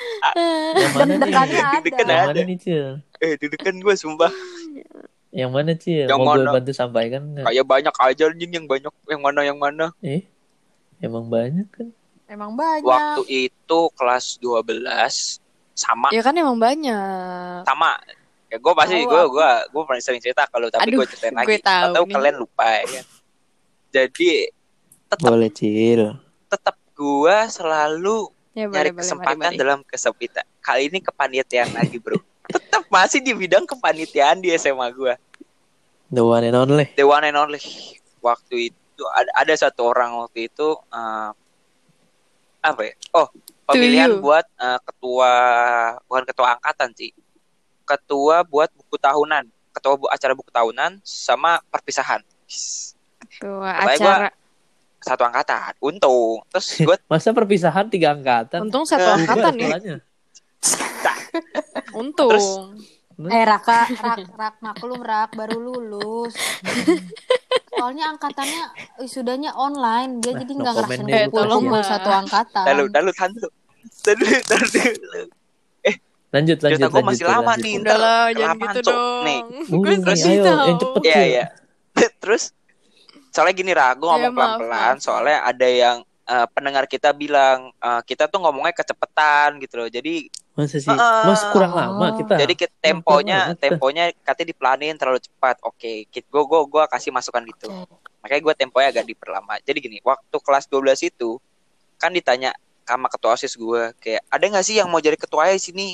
Yang 0.72 0.92
mana 0.94 1.10
nih? 1.10 1.18
Deg-degannya 1.18 1.62
Deg-degan 1.74 2.06
ada. 2.06 2.14
Yang 2.14 2.30
ada. 2.30 2.40
nih, 2.42 2.58
Cil? 2.58 2.86
eh 3.18 3.32
deg-degan 3.34 3.76
gue 3.76 3.94
sumpah 3.94 4.32
Yang 5.30 5.50
mana, 5.50 5.72
Cil? 5.74 6.06
Yang 6.06 6.14
Mau 6.16 6.26
gue 6.30 6.40
mana? 6.40 6.54
bantu 6.54 6.72
sampaikan 6.72 7.22
nggak? 7.28 7.44
kayak 7.44 7.66
banyak 7.66 7.94
aja 7.98 8.24
anjing 8.24 8.52
yang 8.54 8.64
banyak 8.64 8.92
yang 9.04 9.20
mana 9.20 9.40
yang 9.42 9.58
mana 9.58 9.86
Eh, 10.00 10.22
emang 10.98 11.26
banyak 11.26 11.66
kan? 11.68 11.88
Emang 12.24 12.52
banyak. 12.54 12.84
waktu 12.84 13.22
itu 13.50 13.80
kelas 13.92 14.36
12 14.38 15.40
sama 15.74 16.08
Ya 16.10 16.20
kan 16.20 16.32
emang 16.34 16.56
banyak. 16.56 17.64
sama 17.64 17.96
ya 18.48 18.56
gue 18.56 18.72
pasti 18.72 18.94
gue 18.98 19.12
aku. 19.18 19.30
gue 19.30 19.48
gue 19.68 19.82
pernah 19.84 20.00
sering 20.00 20.20
cerita 20.20 20.42
kalau 20.46 20.68
tapi 20.68 20.88
gue 20.90 21.06
ceritain 21.06 21.34
gue 21.34 21.44
lagi 21.46 21.60
tahu 21.60 21.84
atau 21.90 22.02
nih. 22.02 22.12
kalian 22.12 22.36
lupa 22.38 22.64
ya 22.82 23.02
jadi 23.90 24.30
tetap 25.08 25.24
Boleh, 25.26 25.50
Cil. 25.50 26.02
tetap 26.46 26.76
gue 26.92 27.36
selalu 27.48 28.18
Ya 28.52 28.64
nyari 28.64 28.90
boleh, 28.90 28.90
boleh, 28.90 28.98
kesempatan 28.98 29.36
mari, 29.38 29.48
mari. 29.48 29.56
dalam 29.56 29.80
kesempitan 29.82 30.44
kali 30.58 30.88
ini 30.88 30.98
kepanitiaan 30.98 31.70
lagi 31.70 31.96
bro 31.96 32.16
tetap 32.50 32.82
masih 32.88 33.20
di 33.20 33.32
bidang 33.32 33.64
kepanitiaan 33.64 34.38
di 34.38 34.50
SMA 34.52 34.88
gue 34.90 35.14
The 36.08 36.24
one 36.24 36.40
and 36.42 36.56
only. 36.56 36.88
the 36.92 37.04
one 37.04 37.20
and 37.20 37.36
only 37.36 37.60
waktu 38.18 38.72
itu 38.72 39.02
ada, 39.10 39.30
ada 39.36 39.54
satu 39.54 39.86
orang 39.86 40.16
waktu 40.18 40.48
itu 40.48 40.68
eh, 40.88 41.30
apa 42.60 42.80
ya 42.82 42.92
oh 43.14 43.28
pemilihan 43.64 44.16
buat 44.18 44.48
eh, 44.50 44.80
ketua 44.82 45.32
bukan 46.02 46.24
ketua 46.24 46.56
angkatan 46.56 46.90
sih 46.92 47.12
ketua 47.88 48.44
buat 48.44 48.68
buku 48.70 48.96
tahunan 48.96 49.44
ketua 49.70 49.94
bu, 49.94 50.04
acara 50.06 50.32
buku 50.32 50.50
tahunan 50.50 51.00
sama 51.00 51.62
perpisahan 51.66 52.20
Pokoknya 53.38 53.86
acara. 53.86 54.28
satu 54.98 55.22
angkatan 55.22 55.72
untung 55.78 56.44
terus 56.48 56.68
gue 56.76 56.96
Masa 57.08 57.30
perpisahan 57.30 57.86
tiga 57.86 58.12
angkatan? 58.12 58.60
Untung 58.62 58.84
satu 58.84 59.04
Eh, 59.06 59.16
angkatan 59.16 59.52
ya. 59.52 59.58
sekolahnya. 59.58 59.96
Untung. 61.94 62.30
Terus, 62.30 62.46
Eh 63.20 63.42
Raka, 63.42 63.90
Rak, 63.90 64.18
Rak, 64.30 64.54
maklum 64.60 65.00
Rak, 65.00 65.34
baru 65.34 65.58
lulus. 65.58 66.38
Soalnya 67.68 68.10
angkatannya 68.10 68.62
wisudanya 68.96 69.50
online, 69.52 70.18
dia 70.20 70.32
Nah, 70.32 70.38
jadi 70.38 70.52
no 70.52 70.58
nggak 70.60 70.74
comment 70.76 71.02
ngerasain 71.02 71.26
deh, 71.26 71.50
kumpul 71.50 71.80
satu 71.80 72.10
angkatan. 72.12 72.64
lalu 72.64 72.82
lalu 72.88 73.10
tahan 73.12 73.30
dulu 73.32 73.50
Tahan 73.98 74.16
dulu, 74.16 74.36
tahan 74.40 74.66
dulu. 74.70 75.20
Lanjut, 76.28 76.58
lanjut, 76.58 76.76
Cerita 76.76 76.86
gue 76.86 76.94
lanjut. 76.94 77.08
masih 77.08 77.18
Cil, 77.20 77.30
lama 77.30 77.42
lanjut. 77.46 77.64
nih. 77.64 77.74
Udah 77.78 77.96
lah, 77.96 78.24
jangan 78.30 78.56
gitu 78.58 78.78
Cok. 78.78 78.86
dong. 78.86 79.22
Nih. 79.24 79.40
Gue 79.64 79.86
nih, 79.88 79.98
kasih 80.04 80.28
ayo, 80.30 80.44
tahu. 80.44 80.60
yang 80.62 80.78
cepet. 80.78 81.00
Iya 81.00 81.14
Cil. 81.14 81.24
iya. 81.26 81.44
Terus 82.22 82.42
soalnya 83.28 83.54
gini 83.54 83.72
Ra, 83.72 83.88
gue 83.92 84.04
Ya, 84.04 84.12
ngomong 84.14 84.32
pelan-pelan. 84.32 84.70
maaf. 84.70 84.96
Soalnya 84.98 85.38
ada 85.42 85.66
yang 85.66 85.96
eh, 86.24 86.46
pendengar 86.50 86.84
kita 86.84 87.10
bilang 87.12 87.58
eh, 87.72 88.00
kita 88.02 88.24
tuh 88.24 88.38
ngomongnya 88.38 88.74
kecepatan 88.74 89.56
gitu 89.58 89.74
loh. 89.76 89.88
Jadi 89.88 90.28
Masa 90.52 90.76
sih? 90.76 90.90
Heeh. 90.90 91.22
Mas 91.24 91.42
kurang 91.48 91.70
lama 91.70 92.06
kita. 92.12 92.34
jadi 92.36 92.50
kita 92.52 92.74
temponya 92.82 93.38
banget. 93.48 93.58
temponya 93.62 94.04
katanya 94.20 94.48
diplanin 94.48 94.94
terlalu 94.94 95.20
cepat. 95.20 95.56
Oke, 95.62 96.04
gue 96.04 96.22
gue 96.44 96.60
gue 96.66 96.82
kasih 96.88 97.08
masukan 97.08 97.46
gitu. 97.46 97.70
Makanya 98.18 98.42
gue 98.42 98.54
temponya 98.58 98.88
agak 98.90 99.06
diperlama. 99.06 99.62
Jadi 99.62 99.78
gini, 99.80 99.96
waktu 100.02 100.34
kelas 100.34 100.66
12 100.66 100.82
itu 101.06 101.38
kan 101.94 102.10
ditanya 102.10 102.50
sama 102.82 103.06
ketua 103.06 103.32
OSIS 103.32 103.54
gue 103.54 103.94
kayak 103.96 104.26
ada 104.26 104.44
nggak 104.44 104.62
sih 104.62 104.74
yang 104.74 104.88
mau 104.88 104.98
jadi 104.98 105.14
ketua 105.14 105.46
di 105.48 105.62
sini? 105.62 105.88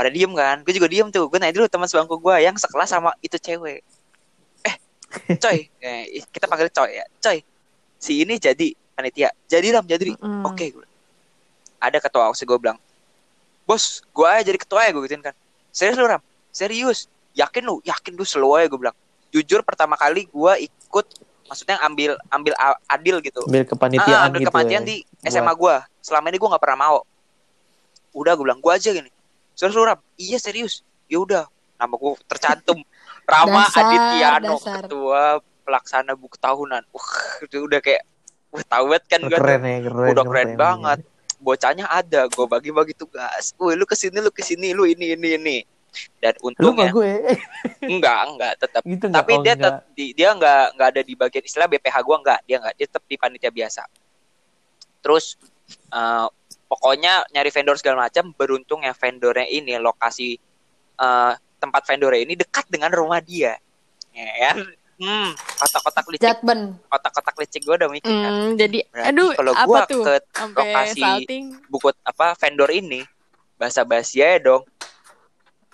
Pada 0.00 0.08
diem 0.08 0.32
kan? 0.32 0.64
Gue 0.64 0.72
juga 0.72 0.88
diem 0.88 1.12
tuh. 1.12 1.28
Gue 1.28 1.36
nanya 1.36 1.52
dulu 1.60 1.68
teman 1.68 1.84
sebangku 1.84 2.16
gue 2.16 2.36
yang 2.40 2.56
sekelas 2.56 2.88
sama 2.88 3.12
itu 3.20 3.36
cewek. 3.36 3.84
Eh, 4.64 4.74
coy, 5.36 5.68
eh, 5.84 6.24
kita 6.32 6.48
panggil 6.48 6.72
coy 6.72 6.88
ya. 6.96 7.04
Coy, 7.20 7.44
si 8.00 8.24
ini 8.24 8.40
jadi 8.40 8.72
panitia. 8.96 9.28
Jadi 9.44 9.68
ram, 9.76 9.84
jadi. 9.84 10.16
Mm. 10.16 10.48
Oke, 10.48 10.72
gue. 10.72 10.88
Ada 11.84 12.00
ketua 12.00 12.32
OSIS 12.32 12.48
gue 12.48 12.56
bilang, 12.56 12.80
bos, 13.68 14.00
gue 14.00 14.24
aja 14.24 14.40
jadi 14.40 14.56
ketua 14.56 14.88
ya 14.88 14.96
gue 14.96 15.04
gituin 15.04 15.20
kan. 15.20 15.36
Serius 15.68 16.00
lu 16.00 16.08
ram? 16.08 16.24
Serius? 16.48 17.04
Yakin 17.36 17.68
lu? 17.68 17.84
Yakin 17.84 18.16
lu 18.16 18.24
slow 18.24 18.56
ya 18.56 18.72
gue 18.72 18.80
bilang. 18.80 18.96
Jujur 19.28 19.60
pertama 19.60 20.00
kali 20.00 20.32
gue 20.32 20.52
ikut, 20.64 21.06
maksudnya 21.44 21.76
ambil 21.84 22.16
ambil 22.32 22.56
adil 22.88 23.20
gitu. 23.20 23.44
Ambil 23.44 23.64
Ah, 23.64 23.68
kepanitiaan 23.68 24.24
ambil 24.32 24.40
gitu. 24.40 24.48
kepanitiaan 24.48 24.84
ya. 24.88 24.90
di 24.96 24.96
SMA 25.28 25.52
gue. 25.52 25.76
Selama 26.00 26.32
ini 26.32 26.40
gue 26.40 26.48
nggak 26.48 26.62
pernah 26.64 26.78
mau. 26.88 26.98
Udah 28.16 28.32
gue 28.32 28.44
bilang 28.48 28.64
gue 28.64 28.72
aja 28.72 28.96
gini. 28.96 29.12
Serius 29.60 29.76
lu 29.76 29.84
ram? 29.84 30.00
Iya 30.16 30.40
serius. 30.40 30.80
Ya 31.04 31.20
udah. 31.20 31.44
Nama 31.76 31.92
gue 31.92 32.12
tercantum. 32.24 32.80
Rama 33.28 33.68
Dasar, 33.68 33.84
Adityano, 33.84 34.56
dasar. 34.56 34.74
ketua 34.88 35.22
pelaksana 35.68 36.12
buku 36.16 36.40
tahunan. 36.40 36.80
Wah, 36.88 37.12
itu 37.44 37.60
udah 37.60 37.80
kayak, 37.84 38.08
wah 38.48 38.64
tahu 38.64 38.84
banget 38.88 39.04
kan 39.12 39.20
gue. 39.20 39.36
Keren 39.36 39.60
ya, 39.60 39.78
keren. 39.84 40.08
Udah 40.16 40.24
keren 40.24 40.50
banget. 40.56 40.98
Bocahnya 41.40 41.86
ada, 41.92 42.24
gue 42.24 42.46
bagi-bagi 42.48 42.96
tugas. 42.96 43.52
Wih, 43.60 43.76
lu 43.76 43.84
ke 43.84 43.92
sini, 43.92 44.16
lu 44.24 44.32
ke 44.32 44.40
sini, 44.40 44.72
lu 44.72 44.88
ini, 44.88 45.12
ini, 45.12 45.28
ini. 45.36 45.58
Dan 46.24 46.32
untungnya, 46.40 46.88
gue. 46.88 47.12
enggak, 47.84 48.20
enggak, 48.32 48.52
tetap 48.62 48.82
gitu 48.86 49.10
tapi 49.10 49.32
Oh, 49.36 49.42
dia 49.42 49.58
enggak. 49.58 49.82
tetap 49.82 49.92
di- 49.92 50.14
dia 50.14 50.28
nggak 50.32 50.64
nggak 50.78 50.88
ada 50.94 51.02
di 51.02 51.14
bagian 51.18 51.42
istilah 51.42 51.66
BPH 51.66 51.96
gua 52.06 52.16
nggak 52.22 52.40
dia 52.46 52.56
nggak 52.62 52.74
dia 52.78 52.86
tetap 52.86 53.04
di 53.10 53.16
panitia 53.18 53.50
biasa 53.50 53.82
terus 55.02 55.34
eh, 55.90 56.26
pokoknya 56.70 57.26
nyari 57.34 57.50
vendor 57.50 57.74
segala 57.74 58.06
macam 58.06 58.30
beruntung 58.38 58.86
ya 58.86 58.94
vendornya 58.94 59.50
ini 59.50 59.74
lokasi 59.82 60.38
eh, 61.02 61.32
tempat 61.58 61.82
vendornya 61.82 62.22
ini 62.22 62.38
dekat 62.38 62.70
dengan 62.70 62.94
rumah 62.94 63.18
dia. 63.18 63.58
Ya 64.14 64.54
kan? 64.54 64.56
Hmm 65.00 65.34
kotak-kotak 65.58 66.04
licik. 66.12 66.22
Jatben. 66.22 66.60
kotak-kotak 66.86 67.36
licik 67.40 67.62
gua 67.66 67.76
udah 67.80 67.90
mikir 67.90 68.12
kan? 68.12 68.32
Hmm, 68.32 68.50
jadi 68.54 68.78
Berarti 68.92 69.08
aduh 69.10 69.30
kalau 69.34 69.52
tuh? 69.88 70.04
ke 70.04 70.14
sampai 70.36 70.60
lokasi 70.60 71.02
salting. 71.02 71.44
buku 71.66 71.88
apa 72.04 72.26
vendor 72.36 72.70
ini 72.70 73.00
bahasa 73.58 73.82
basi 73.82 74.22
ya 74.22 74.38
dong. 74.38 74.62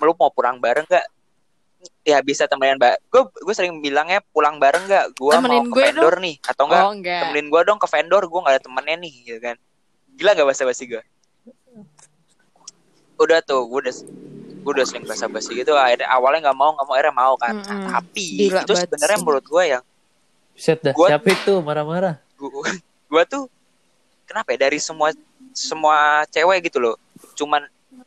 Lu 0.00 0.12
mau 0.16 0.30
pulang 0.30 0.62
bareng 0.62 0.86
nggak? 0.86 1.06
Ya 2.06 2.18
bisa 2.22 2.46
temenin 2.46 2.78
mbak 2.78 2.98
gue 3.10 3.22
gue 3.30 3.54
sering 3.54 3.78
bilangnya 3.82 4.22
pulang 4.30 4.62
bareng 4.62 4.86
nggak? 4.86 5.06
Gue 5.18 5.34
mau 5.42 5.62
ke 5.66 5.74
gue 5.74 5.82
vendor 5.90 6.14
nih 6.22 6.36
atau 6.46 6.62
enggak 6.70 6.82
oh 6.82 6.92
enggak 6.94 7.20
temenin 7.26 7.46
gue 7.50 7.60
dong 7.66 7.78
ke 7.82 7.88
vendor 7.90 8.22
gue 8.26 8.40
nggak 8.42 8.54
ada 8.58 8.62
temennya 8.62 8.96
nih 9.02 9.12
gitu 9.26 9.38
kan 9.42 9.56
gila 10.16 10.32
gak 10.32 10.44
bahasa 10.44 10.64
basi 10.64 10.84
gue 10.86 11.02
udah 13.16 13.40
tuh 13.40 13.64
gue 13.64 13.80
udah 13.80 13.94
gue 14.58 14.72
udah 14.72 14.84
sering 14.84 15.04
bahasa 15.04 15.24
basi 15.26 15.54
gitu 15.54 15.72
akhirnya 15.72 16.04
awalnya 16.06 16.40
nggak 16.44 16.58
mau 16.58 16.70
nggak 16.70 16.84
mau 16.84 16.94
akhirnya 16.94 17.14
mau 17.14 17.34
kan 17.36 17.54
Nah, 17.54 17.64
Mm-mm. 17.64 17.88
tapi 17.94 18.26
Gila 18.42 18.60
itu 18.60 18.74
sebenarnya 18.76 19.18
menurut 19.18 19.44
gue 19.46 19.64
yang 19.66 19.84
Set 20.52 20.80
dah. 20.80 20.92
Gua- 20.92 21.08
Siapa 21.10 21.28
itu 21.30 21.52
marah-marah? 21.60 22.16
gue 22.32 22.48
gue 23.06 23.22
tuh 23.26 23.44
kenapa 24.24 24.52
ya 24.52 24.68
dari 24.68 24.76
semua 24.78 25.12
semua 25.50 25.96
cewek 26.26 26.66
gitu 26.66 26.76
loh 26.78 26.96
cuman 27.32 27.64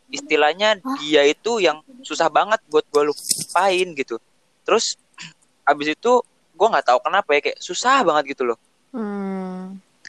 istilahnya 0.07 0.69
dia 0.99 1.23
itu 1.23 1.57
yang 1.57 1.81
susah 1.99 2.27
banget 2.27 2.61
buat 2.67 2.85
gue 2.85 3.03
lupain 3.05 3.87
gitu 3.95 4.21
terus 4.61 4.97
abis 5.65 5.93
itu 5.93 6.11
gue 6.51 6.67
nggak 6.67 6.85
tahu 6.85 6.99
kenapa 6.99 7.29
ya 7.31 7.41
kayak 7.43 7.59
susah 7.59 8.03
banget 8.03 8.33
gitu 8.33 8.45
loh 8.45 8.57
Hmm. 8.59 8.68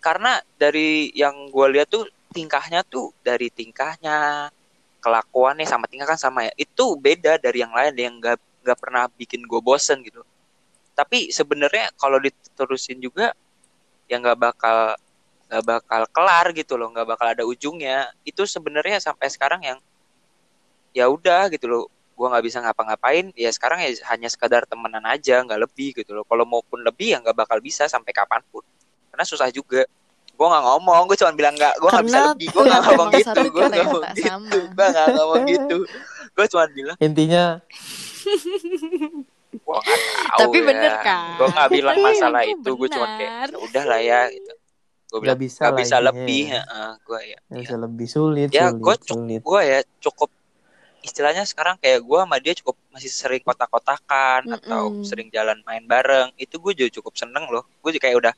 Karena 0.01 0.41
dari 0.57 1.13
yang 1.13 1.53
gue 1.53 1.67
lihat 1.77 1.93
tuh 1.93 2.09
tingkahnya 2.33 2.81
tuh 2.89 3.13
dari 3.21 3.53
tingkahnya 3.53 4.49
kelakuannya 5.01 5.69
sama 5.69 5.85
tingkah 5.87 6.17
kan 6.17 6.21
sama 6.21 6.49
ya. 6.49 6.53
Itu 6.57 6.97
beda 6.97 7.37
dari 7.37 7.61
yang 7.61 7.73
lain 7.77 7.95
yang 7.97 8.15
nggak 8.17 8.39
nggak 8.65 8.79
pernah 8.81 9.09
bikin 9.13 9.45
gue 9.45 9.61
bosen 9.61 10.01
gitu. 10.01 10.25
Tapi 10.97 11.33
sebenarnya 11.33 11.93
kalau 12.01 12.17
diterusin 12.21 13.01
juga 13.01 13.37
ya 14.09 14.17
nggak 14.19 14.39
bakal 14.41 14.97
nggak 15.51 15.65
bakal 15.67 16.03
kelar 16.15 16.47
gitu 16.57 16.75
loh 16.81 16.89
nggak 16.93 17.09
bakal 17.09 17.27
ada 17.29 17.45
ujungnya. 17.45 18.09
Itu 18.25 18.49
sebenarnya 18.49 19.01
sampai 19.05 19.29
sekarang 19.29 19.61
yang 19.65 19.79
ya 20.97 21.09
udah 21.13 21.53
gitu 21.53 21.69
loh. 21.69 21.85
Gue 22.17 22.29
nggak 22.29 22.45
bisa 22.45 22.61
ngapa-ngapain 22.61 23.33
ya 23.33 23.49
sekarang 23.53 23.81
ya 23.85 23.97
hanya 24.13 24.29
sekadar 24.29 24.69
temenan 24.69 25.05
aja 25.09 25.41
nggak 25.45 25.61
lebih 25.69 25.93
gitu 25.93 26.17
loh. 26.17 26.25
Kalau 26.25 26.45
maupun 26.49 26.85
lebih 26.85 27.17
ya 27.17 27.19
nggak 27.21 27.37
bakal 27.37 27.61
bisa 27.65 27.85
sampai 27.89 28.13
kapan 28.17 28.41
pun 28.49 28.65
karena 29.11 29.25
susah 29.27 29.49
juga 29.51 29.83
gue 30.31 30.47
nggak 30.49 30.65
ngomong 30.65 31.03
gue 31.05 31.17
cuma 31.17 31.33
bilang 31.35 31.53
nggak 31.53 31.75
gue 31.77 31.91
nggak 31.91 32.07
bisa 32.07 32.21
lebih 32.33 32.49
gue 32.49 32.63
nggak 32.63 32.81
Tuhan 32.81 32.89
ngomong 32.89 33.09
gitu 33.13 33.41
gue 33.45 33.61
nggak 33.61 33.77
yang 33.77 33.89
ngomong 33.91 34.05
gitu 34.09 34.25
sama. 34.25 34.49
gue 34.73 34.87
nggak 34.89 35.07
ngomong 35.13 35.43
gitu 35.45 35.77
gue 36.31 36.47
cuma 36.49 36.65
bilang 36.71 36.97
Intinya 36.99 37.45
gue 39.51 39.77
nggak 39.77 40.01
tahu 40.31 40.39
Tapi 40.41 40.57
ya. 40.57 40.65
bener 40.65 40.93
kan? 41.03 41.37
gue 41.37 41.49
nggak 41.51 41.69
bilang 41.71 41.97
masalah 42.01 42.41
emang 42.43 42.55
itu 42.57 42.71
gue 42.73 42.89
cuma 42.89 43.07
kayak. 43.19 43.33
"Ya 43.51 43.59
udah 43.59 43.85
lah 43.85 44.01
ya 44.01 44.21
gitu 44.31 44.53
gue 45.11 45.19
bilang 45.19 45.27
Nggak 45.27 45.41
bisa 45.43 45.61
nggak 45.61 45.73
lah 45.75 45.81
bisa 45.83 45.97
lebih 46.01 46.45
ya. 46.47 46.63
gue 47.03 47.21
ya 47.21 47.39
nggak 47.43 47.61
bisa 47.61 47.75
lebih 47.77 48.07
sulit, 48.09 48.49
ya 48.49 48.67
gue 48.71 48.95
sulit. 49.03 49.41
gue 49.43 49.61
ya 49.61 49.79
cukup 50.01 50.31
istilahnya 51.01 51.43
sekarang 51.43 51.77
kayak 51.81 52.01
gue 52.01 52.19
sama 52.21 52.37
dia 52.39 52.53
cukup 52.55 52.77
masih 52.89 53.09
sering 53.09 53.41
kotak-kotakan 53.41 54.41
atau 54.53 54.83
Mm-mm. 54.93 55.05
sering 55.05 55.29
jalan 55.29 55.57
main 55.65 55.81
bareng 55.83 56.29
itu 56.37 56.57
gue 56.57 56.73
juga 56.77 56.91
cukup 57.01 57.13
seneng 57.17 57.49
loh 57.49 57.65
gue 57.81 57.91
juga 57.91 58.05
kayak 58.07 58.17
udah 58.21 58.35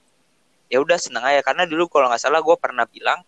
ya 0.72 0.80
udah 0.80 0.96
seneng 0.96 1.20
aja 1.22 1.44
karena 1.44 1.62
dulu 1.62 1.84
kalau 1.86 2.08
nggak 2.08 2.16
salah 2.18 2.40
gue 2.40 2.56
pernah 2.56 2.88
bilang 2.88 3.20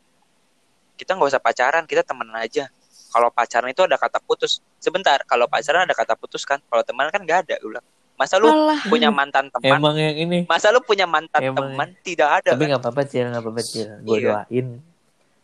kita 0.96 1.12
nggak 1.12 1.28
usah 1.28 1.38
pacaran 1.38 1.85
kita 1.85 2.00
temenan 2.00 2.33
aja 2.35 2.72
kalau 3.11 3.28
pacaran 3.28 3.68
itu 3.68 3.85
ada 3.85 3.94
kata 3.94 4.16
putus 4.18 4.64
sebentar 4.78 5.20
kalau 5.22 5.44
pacaran 5.44 5.85
ada 5.85 5.92
kata 5.92 6.16
putus 6.16 6.42
kan 6.42 6.57
kalau 6.64 6.80
teman 6.80 7.07
kan 7.09 7.20
nggak 7.20 7.44
ada 7.44 7.54
gue 7.59 7.68
bilang 7.68 7.85
masa 8.14 8.38
lu 8.38 8.46
Alah. 8.46 8.78
punya 8.87 9.11
mantan 9.11 9.50
teman 9.50 9.74
Emang 9.74 9.94
yang 9.94 10.16
ini. 10.16 10.38
masa 10.46 10.70
lu 10.70 10.80
punya 10.80 11.04
mantan 11.04 11.42
Emang 11.44 11.74
teman 11.74 11.88
tidak 12.00 12.40
ada 12.40 12.54
Tapi 12.54 12.62
kan? 12.62 12.68
nggak 12.70 12.80
apa-apa 12.80 13.02
cil, 13.04 13.26
nggak 13.26 13.42
apa-apa 13.42 13.62
cil. 13.62 13.88
Gue 14.00 14.16
Iya. 14.16 14.26
doain 14.40 14.66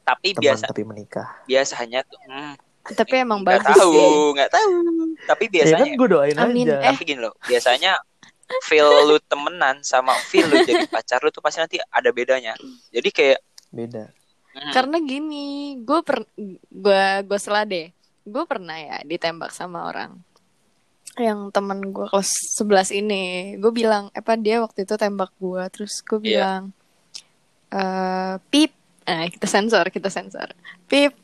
tapi 0.01 0.29
teman 0.33 0.43
biasa 0.43 0.65
tapi 0.67 0.83
menikah. 0.83 1.29
biasanya 1.45 2.01
tuh 2.03 2.19
hmm, 2.25 2.55
Tapi 2.91 3.15
emang 3.19 3.43
nggak 3.43 3.59
bagus 3.61 3.77
tahu 3.77 3.93
sih. 3.93 4.11
nggak 4.33 4.51
tahu 4.51 4.71
tapi 5.21 5.45
Ya 5.45 5.51
biasanya 5.53 5.85
kan 5.85 5.99
gue 5.99 6.09
doain 6.09 6.37
Amin. 6.39 6.65
aja. 6.65 6.75
Eh. 6.79 6.85
tapi 6.89 7.03
gini 7.05 7.21
loh 7.21 7.35
biasanya 7.43 7.93
feel 8.63 8.87
lu 9.07 9.17
temenan 9.23 9.81
sama 9.83 10.13
feel 10.27 10.47
lu 10.47 10.59
jadi 10.61 10.85
pacar 10.87 11.23
lu 11.23 11.31
tuh 11.31 11.41
pasti 11.41 11.59
nanti 11.59 11.77
ada 11.79 12.11
bedanya 12.11 12.55
jadi 12.91 13.09
kayak 13.11 13.41
Beda. 13.71 14.11
hmm, 14.51 14.75
Karena 14.75 14.99
gini, 14.99 15.47
gue 15.79 16.01
per 16.03 16.27
gue 16.67 17.03
gue 17.23 17.39
salah 17.39 17.63
deh. 17.63 17.87
Gue 18.27 18.43
pernah 18.45 18.75
ya 18.75 18.99
ditembak 19.07 19.55
sama 19.55 19.87
orang 19.87 20.19
yang 21.15 21.55
temen 21.55 21.95
gue 21.95 22.11
kelas 22.11 22.59
11 22.59 22.91
ini. 22.99 23.25
Gue 23.63 23.71
bilang, 23.71 24.11
apa 24.11 24.35
dia 24.35 24.59
waktu 24.59 24.83
itu 24.83 24.99
tembak 24.99 25.31
gue, 25.39 25.63
terus 25.71 26.03
gue 26.03 26.19
Iya. 26.19 26.27
bilang, 26.35 26.63
eh 27.71 28.35
pip, 28.51 28.75
nah 29.07 29.31
kita 29.31 29.47
sensor, 29.47 29.87
kita 29.87 30.11
sensor, 30.11 30.51
pip. 30.91 31.15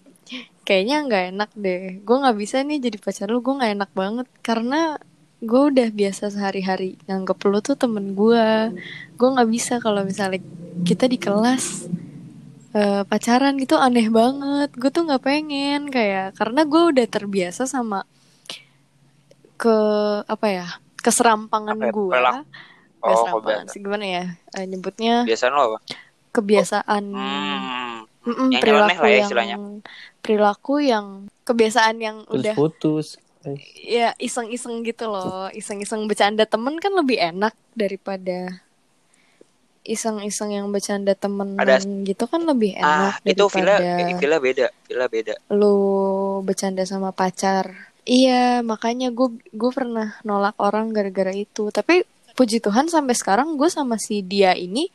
Kayaknya 0.62 0.96
nggak 1.06 1.24
enak 1.34 1.50
deh. 1.54 1.82
Gue 2.02 2.16
nggak 2.22 2.38
bisa 2.38 2.62
nih 2.62 2.78
jadi 2.78 2.98
pacar 2.98 3.26
lu. 3.26 3.42
Gue 3.42 3.58
nggak 3.58 3.72
enak 3.74 3.90
banget 3.90 4.26
karena 4.38 5.02
gue 5.46 5.62
udah 5.72 5.88
biasa 5.94 6.34
sehari-hari 6.34 6.98
nganggep 7.06 7.38
lu 7.46 7.58
tuh 7.62 7.78
temen 7.78 8.18
gue. 8.18 8.74
Gue 9.14 9.28
nggak 9.30 9.48
bisa 9.48 9.74
kalau 9.78 10.02
misalnya 10.02 10.42
kita 10.82 11.08
di 11.08 11.16
kelas 11.16 11.88
eh, 12.76 13.02
pacaran 13.08 13.56
gitu 13.56 13.80
aneh 13.80 14.12
banget 14.12 14.68
gue 14.76 14.90
tuh 14.92 15.08
nggak 15.08 15.24
pengen 15.24 15.88
kayak 15.88 16.36
karena 16.36 16.68
gue 16.68 16.82
udah 16.92 17.06
terbiasa 17.08 17.64
sama 17.64 18.04
ke 19.56 19.76
apa 20.28 20.46
ya 20.52 20.66
keserampangan 21.00 21.80
Apa 21.80 21.86
ya, 21.88 21.92
gue 21.96 22.08
oh 23.00 23.16
serampangan 23.24 23.64
kok 23.64 23.72
sih 23.72 23.80
gimana 23.80 24.04
ya 24.04 24.24
eh, 24.52 24.64
nyebutnya 24.68 25.24
biasa 25.24 25.48
lu 25.48 25.60
apa 25.72 25.78
kebiasaan 26.36 27.04
hmm, 27.16 27.94
Mm-mm, 28.28 28.48
yang 28.52 28.60
perilaku 28.60 29.00
lah 29.00 29.08
ya 29.08 29.16
yang 29.16 29.24
istilahnya. 29.24 29.56
perilaku 30.20 30.74
yang 30.84 31.06
kebiasaan 31.48 31.96
yang 32.02 32.16
Terus 32.28 32.36
udah 32.42 32.54
putus. 32.58 33.06
Eh, 33.46 33.58
ya 33.86 34.10
iseng-iseng 34.18 34.82
gitu 34.82 35.06
loh 35.06 35.46
iseng-iseng 35.54 36.10
bercanda 36.10 36.42
temen 36.42 36.82
kan 36.82 36.90
lebih 36.90 37.22
enak 37.22 37.54
daripada 37.78 38.62
iseng-iseng 39.86 40.50
yang 40.50 40.66
bercanda 40.74 41.14
temenan 41.14 41.62
Ada- 41.62 41.86
gitu 42.02 42.26
kan 42.26 42.42
lebih 42.42 42.74
ah 42.82 43.14
enak 43.14 43.14
itu 43.22 43.44
villa 43.54 43.78
daripada 43.78 44.18
villa 44.18 44.38
beda 44.42 44.66
villa 44.90 45.06
beda 45.06 45.34
lu 45.54 45.76
bercanda 46.42 46.82
sama 46.82 47.14
pacar. 47.14 47.94
Iya, 48.06 48.62
makanya 48.62 49.10
gue 49.10 49.34
gue 49.50 49.70
pernah 49.74 50.14
nolak 50.22 50.54
orang 50.62 50.94
gara-gara 50.94 51.34
itu. 51.34 51.74
Tapi 51.74 52.06
puji 52.38 52.62
Tuhan 52.62 52.86
sampai 52.86 53.18
sekarang 53.18 53.58
gue 53.58 53.66
sama 53.66 53.98
si 53.98 54.22
dia 54.22 54.54
ini 54.54 54.86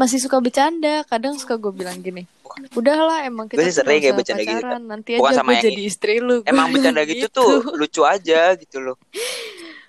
masih 0.00 0.16
suka 0.18 0.40
bercanda. 0.40 1.04
Kadang 1.04 1.36
suka 1.36 1.54
gue 1.54 1.68
bilang 1.70 2.00
gini, 2.00 2.24
udahlah 2.72 3.20
emang 3.22 3.44
kita 3.46 3.60
Gue 3.60 3.68
sih 3.68 3.76
sering 3.76 4.00
kayak 4.00 4.08
usah 4.08 4.16
bercanda 4.16 4.42
gitu, 4.42 4.56
pacaran. 4.56 4.82
Nanti 4.82 5.10
Bukan 5.14 5.28
aja 5.28 5.36
sama 5.36 5.46
gue 5.46 5.54
yang 5.54 5.64
jadi 5.66 5.82
istri 5.84 6.14
lu. 6.18 6.36
Gue 6.38 6.48
emang 6.52 6.66
bercanda 6.70 7.02
gitu 7.04 7.26
tuh 7.28 7.48
lucu 7.74 8.02
aja 8.02 8.40
gitu 8.56 8.78
loh 8.80 8.96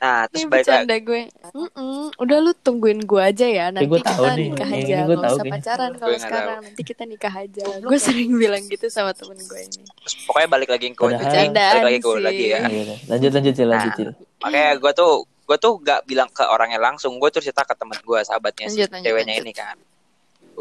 nah 0.02 0.26
Ini 0.26 0.34
terus 0.34 0.42
balik 0.42 0.66
lagi 0.66 0.66
bercanda 0.66 0.96
gue. 1.00 1.22
"Mm-mm, 1.54 2.10
udah 2.18 2.38
lu 2.42 2.52
tungguin 2.58 3.06
gue 3.06 3.22
aja 3.22 3.46
ya. 3.46 3.66
Nanti 3.70 3.86
gue 3.86 4.02
tahu 4.02 4.18
kita 4.18 4.34
nih, 4.34 4.48
nikah 4.50 4.66
yang 4.66 4.74
aja. 4.74 4.82
ini 4.82 4.98
Nggak 4.98 5.14
tahu 5.14 5.22
usah 5.22 5.30
kayaknya. 5.38 5.54
pacaran 5.54 5.92
kalau 5.94 6.18
sekarang. 6.18 6.60
Nanti 6.66 6.82
kita 6.82 7.04
nikah 7.06 7.34
aja. 7.38 7.66
Gue 7.78 8.00
sering 8.02 8.30
bilang 8.34 8.64
gitu 8.66 8.86
sama 8.90 9.14
temen 9.14 9.38
gue 9.38 9.62
ini. 9.62 9.82
terus 9.86 10.16
pokoknya 10.26 10.50
balik 10.50 10.70
lagi 10.74 10.86
ke 10.90 10.98
Padahal- 10.98 11.22
balik 11.54 11.86
lagi 11.86 12.00
ke 12.02 12.10
lagi 12.20 12.26
ya 12.44 12.60
sih. 12.60 12.74
iya, 12.74 12.82
iya. 12.84 12.96
Lanjut 13.08 13.30
lanjut 13.32 13.54
cil, 13.54 13.68
lanjut 13.68 13.86
Nah. 13.86 13.96
cil. 13.96 14.10
makanya 14.42 14.72
gue 14.76 14.92
tuh 14.92 15.12
gue 15.22 15.58
tuh 15.60 15.74
gak 15.80 16.00
bilang 16.04 16.30
ke 16.30 16.44
orangnya 16.46 16.80
langsung 16.80 17.14
gue 17.16 17.30
tuh 17.30 17.40
cerita 17.40 17.62
ke 17.62 17.74
teman 17.76 18.00
gue 18.00 18.20
sahabatnya 18.24 18.66
si 18.66 18.82
lanjut, 18.82 19.06
ceweknya 19.06 19.38
lanjut. 19.38 19.44
ini 19.44 19.54
kan 19.54 19.76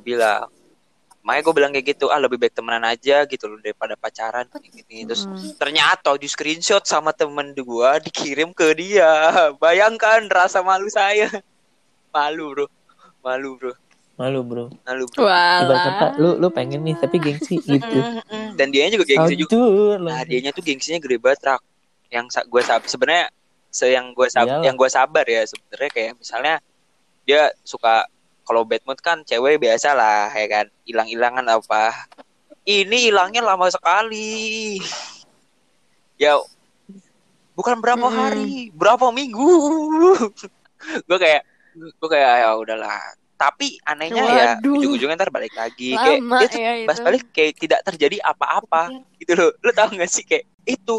gue 0.01 0.17
bilang. 0.17 0.49
Makanya 1.21 1.43
gue 1.45 1.55
bilang 1.55 1.71
kayak 1.77 1.87
gitu 1.93 2.09
ah 2.09 2.17
lebih 2.17 2.41
baik 2.41 2.57
temenan 2.57 2.81
aja 2.81 3.29
gitu 3.29 3.45
loh 3.45 3.61
daripada 3.61 3.93
pacaran. 3.93 4.49
Gini. 4.57 5.05
Terus 5.05 5.29
ternyata 5.61 6.17
di 6.17 6.25
screenshot 6.25 6.81
sama 6.89 7.13
temen 7.13 7.53
gue 7.53 7.91
dikirim 8.09 8.57
ke 8.57 8.73
dia. 8.73 9.53
Bayangkan 9.61 10.25
rasa 10.33 10.65
malu 10.65 10.89
saya. 10.89 11.29
Malu 12.11 12.51
bro. 12.51 12.67
Malu 13.23 13.51
bro. 13.55 13.73
Malu 14.19 14.41
bro. 14.43 14.65
malu 14.83 15.05
bro. 15.07 15.23
Ibarat 15.23 15.81
kata 15.87 16.07
lu 16.19 16.43
lu 16.43 16.49
pengen 16.51 16.83
nih 16.83 16.99
tapi 16.99 17.23
gengsi 17.23 17.61
gitu. 17.63 17.99
Dan 18.59 18.75
dianya 18.75 18.99
juga 18.99 19.07
gengsi 19.07 19.39
juga. 19.39 19.55
Hancur 19.55 19.97
Nah, 20.03 20.21
dianya 20.27 20.51
tuh 20.51 20.65
gengsinya 20.65 20.99
gede 20.99 21.23
banget 21.23 21.41
rak. 21.47 21.63
Yang 22.11 22.27
sa- 22.35 22.47
gue 22.49 22.63
sabar 22.67 22.89
sebenarnya 22.89 23.27
se 23.71 23.87
yang 23.87 24.11
gue 24.11 24.27
sab 24.27 24.51
Iyalah. 24.51 24.65
yang 24.67 24.75
gue 24.75 24.91
sabar 24.91 25.23
ya 25.23 25.47
sebenarnya 25.47 25.91
kayak 25.95 26.13
misalnya 26.19 26.55
dia 27.23 27.55
suka 27.63 28.03
kalau 28.51 28.67
bad 28.67 28.83
mood 28.83 28.99
kan 28.99 29.23
cewek 29.23 29.63
biasa 29.63 29.95
lah 29.95 30.27
ya 30.35 30.47
kan 30.51 30.67
hilang-hilangan 30.83 31.47
apa. 31.47 31.95
Ini 32.67 33.07
hilangnya 33.07 33.47
lama 33.47 33.71
sekali. 33.71 34.83
Ya 36.19 36.35
bukan 37.55 37.79
berapa 37.79 38.03
Mm-mm. 38.03 38.19
hari, 38.19 38.75
berapa 38.75 39.15
minggu. 39.15 39.47
gue 41.07 41.19
kayak 41.23 41.47
gue 41.79 42.09
kayak 42.11 42.43
ya 42.43 42.59
udahlah. 42.59 42.99
Tapi 43.39 43.79
anehnya 43.87 44.21
ya 44.27 44.47
Waduh. 44.59 44.83
ujung-ujungnya 44.83 45.17
ntar 45.17 45.31
balik 45.31 45.55
lagi 45.55 45.95
kayak 45.97 46.21
Lama 46.21 46.37
dia 46.43 46.49
tuh 46.51 46.61
ya 46.61 46.73
pas 46.85 46.99
itu. 46.99 47.07
balik 47.07 47.23
kayak 47.33 47.53
tidak 47.57 47.81
terjadi 47.87 48.17
apa-apa 48.21 48.83
gitu 49.17 49.33
loh 49.33 49.51
lu 49.65 49.71
tau 49.73 49.89
gak 49.89 50.11
sih 50.13 50.27
kayak 50.29 50.45
itu 50.69 50.97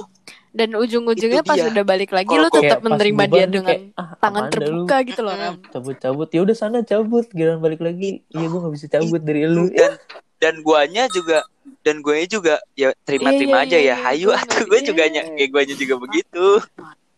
Dan 0.51 0.75
ujung-ujungnya 0.75 1.41
pas 1.41 1.55
dia. 1.55 1.71
udah 1.71 1.79
balik 1.81 2.11
lagi 2.11 2.27
Kalau 2.27 2.43
lu 2.43 2.51
tetap 2.51 2.79
menerima 2.81 3.23
dia 3.25 3.45
dengan 3.47 3.71
kayak, 3.71 3.95
ah, 3.95 4.09
tangan 4.19 4.41
dah 4.41 4.47
lu? 4.47 4.51
terbuka 4.51 4.95
gitu 5.01 5.21
loh 5.21 5.31
Ram. 5.33 5.55
cabut 5.65 5.95
cabut 5.95 6.27
ya 6.27 6.39
udah 6.43 6.53
sana 6.53 6.79
cabut 6.81 7.25
giliran 7.27 7.57
balik 7.57 7.79
lagi. 7.79 8.19
Iya 8.27 8.45
gue 8.45 8.59
nggak 8.59 8.73
bisa 8.73 8.87
cabut 8.87 9.21
dari 9.21 9.47
lu. 9.47 9.71
dan 9.71 9.95
dan 10.37 10.55
guanya 10.59 11.07
juga 11.07 11.47
dan 11.79 12.01
guanya 12.01 12.27
juga 12.27 12.55
ya 12.73 12.91
terima-terima 13.01 13.57
Iya, 13.57 13.63
aja 13.63 13.71
iya, 13.71 13.79
ya. 13.79 13.85
iya, 13.87 13.95
hayu 14.03 14.27
gua 14.27 14.37
atau 14.37 14.59
gue 14.65 14.79
juga 14.83 15.03
Iya. 15.03 15.13
ny- 15.13 15.31
kayak 15.35 15.49
guanya 15.49 15.75
juga 15.77 15.95
begitu. 15.97 16.45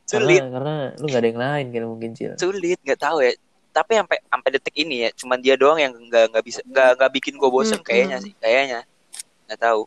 Karena 0.03 0.05
sulit. 0.05 0.41
Karena 0.43 0.75
lu 0.93 1.05
nggak 1.07 1.17
ada 1.17 1.27
yang 1.27 1.41
lain 1.41 1.65
kan 1.67 1.83
mungkin 1.89 2.09
cil. 2.13 2.31
Sulit 2.35 2.77
nggak 2.79 2.99
tahu 3.01 3.17
ya. 3.19 3.31
Tapi 3.73 3.91
sampai 3.97 4.17
sampai 4.21 4.49
detik 4.51 4.75
ini 4.77 4.95
ya 4.99 5.09
cuman 5.11 5.37
dia 5.39 5.57
doang 5.57 5.81
yang 5.81 5.89
nggak 5.89 6.29
nggak 6.29 6.43
bisa 6.45 6.61
nggak 6.63 6.89
nggak 7.01 7.11
bikin 7.11 7.33
gue 7.33 7.49
bosen 7.49 7.81
Mm-mm. 7.81 7.87
kayaknya 7.89 8.17
sih 8.21 8.33
kayaknya. 8.37 8.85
Nggak 9.49 9.59
tahu. 9.59 9.81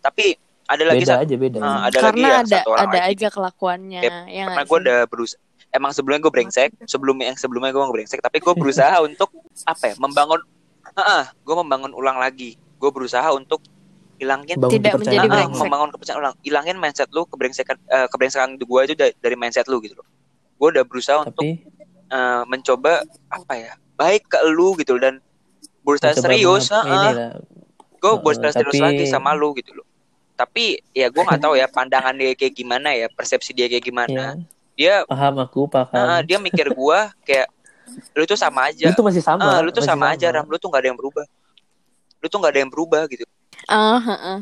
Tapi 0.00 0.40
ada 0.68 0.82
lagi 0.84 1.00
beda 1.00 1.10
satu 1.10 1.22
aja 1.24 1.34
beda. 1.34 1.58
Ah, 1.58 1.64
ada 1.64 1.72
lagi 1.88 1.96
Karena 2.04 2.28
yang 2.28 2.38
ada 2.38 2.50
satu 2.54 2.68
orang 2.68 2.80
ada 2.84 2.98
lagi. 2.98 3.10
aja 3.10 3.26
kelakuannya 3.28 4.00
Kayak 4.00 4.12
ya 4.12 4.20
karena 4.20 4.52
nggak 4.52 4.66
gue 4.68 4.78
udah 4.78 4.98
berusaha 5.08 5.40
emang 5.68 5.90
sebelumnya 5.92 6.20
gue 6.20 6.32
brengsek 6.32 6.70
sebelum 6.84 7.16
yang 7.18 7.36
sebelumnya 7.36 7.72
gue 7.72 7.84
brengsek 7.84 8.20
tapi 8.20 8.36
gue 8.38 8.54
berusaha 8.54 8.96
untuk 9.08 9.32
apa 9.64 9.84
ya 9.86 9.94
membangun 9.96 10.40
gue 11.40 11.56
membangun 11.56 11.92
ulang 11.92 12.18
lagi. 12.18 12.54
Gue 12.76 12.90
berusaha 12.90 13.26
untuk 13.30 13.62
hilangin 14.18 14.58
Bangun 14.58 14.74
Tidak 14.76 14.92
menjadi 14.98 15.18
orang. 15.20 15.30
brengsek. 15.46 15.62
membangun 15.62 15.88
kepercayaan 15.94 16.20
ulang. 16.20 16.34
Hilangin 16.42 16.76
mindset 16.76 17.08
lu 17.10 17.22
kebrengsekan 17.24 17.76
eh, 17.86 18.06
kebrengsekan 18.06 18.58
gue 18.58 18.80
itu 18.84 18.94
dari, 18.94 19.12
dari 19.16 19.36
mindset 19.38 19.66
lu 19.66 19.78
gitu 19.78 19.94
loh. 19.94 20.06
Gue 20.58 20.68
udah 20.74 20.84
berusaha 20.84 21.22
untuk 21.22 21.38
tapi 21.38 21.64
eh, 22.08 22.42
mencoba 22.44 23.06
apa 23.30 23.54
ya 23.54 23.72
baik 23.94 24.26
ke 24.26 24.38
lu 24.48 24.76
gitu 24.76 24.94
loh, 24.94 25.02
dan 25.02 25.14
berusaha 25.80 26.12
serius 26.12 26.68
ini 26.68 27.08
lah. 27.14 27.32
Gue 27.98 28.12
berusaha 28.18 28.52
serius 28.52 28.74
tapi- 28.74 28.84
lagi 28.84 29.04
sama 29.06 29.32
lu 29.32 29.54
gitu 29.54 29.72
loh 29.72 29.87
tapi 30.38 30.78
ya 30.94 31.10
gue 31.10 31.18
nggak 31.18 31.42
tahu 31.42 31.58
ya 31.58 31.66
pandangan 31.66 32.14
dia 32.14 32.30
kayak 32.38 32.54
gimana 32.54 32.94
ya 32.94 33.10
persepsi 33.10 33.50
dia 33.50 33.66
kayak 33.66 33.82
ya 33.82 33.86
gimana 33.90 34.22
dia 34.78 35.02
paham 35.10 35.42
aku 35.42 35.66
paham. 35.66 35.90
Eh, 35.90 36.20
dia 36.22 36.38
mikir 36.38 36.70
gue 36.70 36.98
kayak 37.26 37.50
lu 38.14 38.22
tuh 38.22 38.38
sama 38.38 38.70
aja. 38.70 38.86
Lu 38.86 38.94
tuh 38.94 39.02
masih 39.02 39.18
sama 39.18 39.42
Ah, 39.42 39.58
lu 39.58 39.74
tuh 39.74 39.82
masih 39.82 39.90
sama, 39.90 40.14
aja 40.14 40.30
ram. 40.30 40.46
Lu 40.46 40.54
tuh 40.54 40.70
nggak 40.70 40.86
ada 40.86 40.88
yang 40.94 40.98
berubah. 41.02 41.26
Lu 42.22 42.26
tuh 42.30 42.38
nggak 42.38 42.52
ada 42.54 42.60
yang 42.62 42.70
berubah 42.70 43.02
gitu. 43.10 43.26
Ah, 43.66 43.98
heeh. 43.98 44.38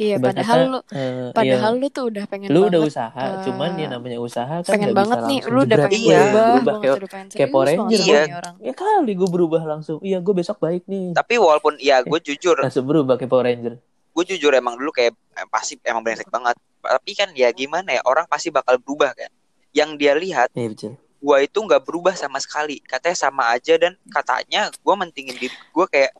Iya, 0.00 0.16
Ibarat 0.18 0.34
padahal 0.34 0.58
kata, 0.58 0.70
lu 0.72 0.78
eh, 0.98 1.30
padahal 1.30 1.72
iya, 1.76 1.80
lu 1.82 1.86
tuh 1.92 2.04
udah 2.10 2.24
pengen 2.26 2.48
lu 2.48 2.58
banget 2.58 2.70
udah 2.72 2.80
usaha 2.88 3.22
eh, 3.22 3.36
cuman 3.44 3.70
ya 3.76 3.86
namanya 3.92 4.18
usaha 4.18 4.54
kan 4.58 4.72
pengen 4.72 4.90
banget 4.96 5.18
bisa 5.20 5.28
nih 5.30 5.40
lu 5.46 5.58
udah 5.62 5.78
pengen 5.78 6.00
Iya, 6.00 6.18
berubah, 6.18 6.52
berubah. 6.56 6.76
kayak 6.80 6.98
serius 7.28 7.52
Power 7.52 7.66
Ranger. 7.68 7.86
sama 7.92 8.08
Iya. 8.08 8.22
orang. 8.32 8.54
ya 8.58 8.72
kali 8.72 9.12
gue 9.14 9.28
berubah 9.30 9.62
langsung. 9.62 9.98
Iya 10.00 10.18
gue 10.18 10.34
besok 10.34 10.56
baik 10.58 10.82
nih. 10.88 11.06
Tapi 11.12 11.34
walaupun 11.38 11.72
ya 11.78 11.96
gue 12.02 12.18
jujur. 12.18 12.56
langsung 12.58 12.84
berubah 12.88 13.14
kayak 13.14 13.30
Power 13.30 13.46
Ranger 13.46 13.74
gue 14.22 14.38
jujur 14.38 14.54
emang 14.54 14.78
dulu 14.78 14.94
kayak 14.94 15.10
eh, 15.34 15.46
pasti 15.50 15.74
emang 15.82 16.06
brengsek 16.06 16.30
banget. 16.30 16.54
Tapi 16.78 17.10
kan 17.12 17.34
ya 17.34 17.50
gimana 17.50 17.98
ya 17.98 18.02
orang 18.06 18.30
pasti 18.30 18.48
bakal 18.48 18.78
berubah 18.78 19.10
kan. 19.12 19.26
Yang 19.74 19.90
dia 19.98 20.12
lihat 20.14 20.48
iya 20.54 20.70
betul. 20.70 20.94
gue 20.94 21.36
itu 21.42 21.58
nggak 21.58 21.82
berubah 21.82 22.14
sama 22.14 22.38
sekali. 22.38 22.78
Katanya 22.78 23.18
sama 23.18 23.50
aja 23.50 23.74
dan 23.74 23.98
katanya 24.06 24.70
gue 24.70 24.94
mentingin 24.94 25.34
diri 25.34 25.50
gue 25.50 25.86
kayak 25.88 26.12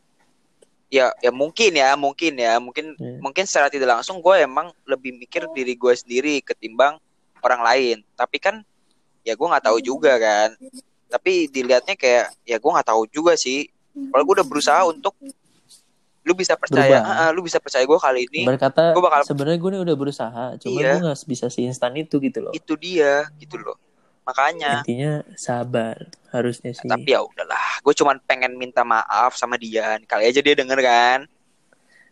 ya 0.90 1.08
ya 1.22 1.30
mungkin 1.30 1.70
ya 1.72 1.94
mungkin 1.94 2.32
ya. 2.34 2.58
Mungkin 2.58 2.98
Iya. 2.98 3.18
mungkin 3.22 3.44
secara 3.46 3.70
tidak 3.70 3.94
langsung 3.94 4.18
gue 4.18 4.34
emang 4.42 4.74
lebih 4.82 5.14
mikir 5.14 5.46
diri 5.52 5.78
gue 5.78 5.94
sendiri 5.94 6.42
ketimbang 6.42 6.98
orang 7.40 7.62
lain. 7.62 7.96
Tapi 8.14 8.42
kan 8.42 8.66
ya 9.22 9.38
gue 9.38 9.46
nggak 9.46 9.62
tahu 9.62 9.78
juga 9.78 10.18
kan. 10.18 10.58
Tapi 11.06 11.46
dilihatnya 11.46 11.94
kayak 11.94 12.34
ya 12.42 12.56
gue 12.58 12.70
nggak 12.72 12.88
tahu 12.88 13.06
juga 13.06 13.38
sih. 13.38 13.70
Kalau 13.92 14.24
gue 14.24 14.34
udah 14.40 14.48
berusaha 14.48 14.80
untuk 14.88 15.12
lu 16.22 16.32
bisa 16.32 16.54
percaya. 16.54 17.02
"Ah, 17.02 17.16
ah, 17.18 17.30
lu 17.30 17.42
bisa 17.42 17.58
percaya 17.58 17.82
gue 17.82 17.98
kali 17.98 18.30
ini. 18.30 18.46
Berkata 18.46 18.94
Gua 18.94 19.02
bakal- 19.04 19.26
sebenarnya 19.26 19.58
gue 19.58 19.70
udah 19.82 19.96
berusaha 19.96 20.44
cuma 20.56 20.78
Iya. 20.78 20.90
gue 20.94 20.98
nggak 21.04 21.18
bisa 21.24 21.46
seinstan 21.48 21.92
itu 21.94 22.16
gitu 22.18 22.38
loh. 22.40 22.52
Itu 22.52 22.74
dia 22.74 23.26
gitu 23.36 23.58
loh. 23.58 23.74
Makanya. 24.22 24.80
Intinya 24.80 25.26
sabar 25.34 25.98
harusnya 26.30 26.70
sih. 26.70 26.86
Tapi 26.86 27.10
ya 27.10 27.20
udahlah 27.20 27.82
gue 27.82 27.90
cuman 27.92 28.22
pengen 28.22 28.54
minta 28.54 28.82
maaf 28.82 29.34
sama 29.34 29.58
dia 29.58 29.98
kali 30.02 30.24
aja 30.24 30.38
dia 30.38 30.54
denger 30.54 30.78
kan. 30.78 31.18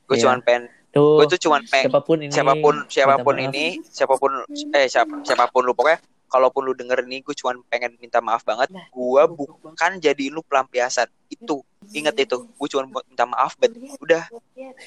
Gue 0.05 0.19
Iya. 0.19 0.27
cuman 0.27 0.39
pengen 0.43 0.65
tuh 0.91 1.23
gue 1.23 1.27
tuh 1.31 1.41
cuman 1.41 1.63
pengen 1.65 1.87
siapa 1.87 2.01
pun 2.03 2.19
ini 2.19 2.33
siapa 2.35 2.55
pun 2.59 2.75
siapa 2.91 3.15
pun 3.17 3.35
maaf. 3.37 3.47
ini 3.47 3.67
siapa 3.87 4.15
pun 4.19 4.33
eh 4.75 4.91
siapa 4.91 5.23
siapa 5.23 5.47
pun 5.47 5.63
lu 5.63 5.71
pokoknya 5.71 6.03
kalaupun 6.27 6.63
lu 6.63 6.75
denger 6.75 7.07
ini 7.07 7.23
gue 7.23 7.31
cuman 7.33 7.63
pengen 7.65 7.95
minta 7.97 8.19
maaf 8.19 8.43
banget. 8.43 8.75
Gue 8.91 9.23
bukan 9.29 9.93
jadi 9.97 10.25
lu 10.29 10.43
pelampiasan 10.43 11.07
itu. 11.41 11.57
Inget 11.97 12.15
itu. 12.29 12.37
Gue 12.57 12.69
buat 12.93 13.05
minta 13.09 13.25
maaf 13.25 13.57
bet 13.57 13.73
udah. 13.99 14.29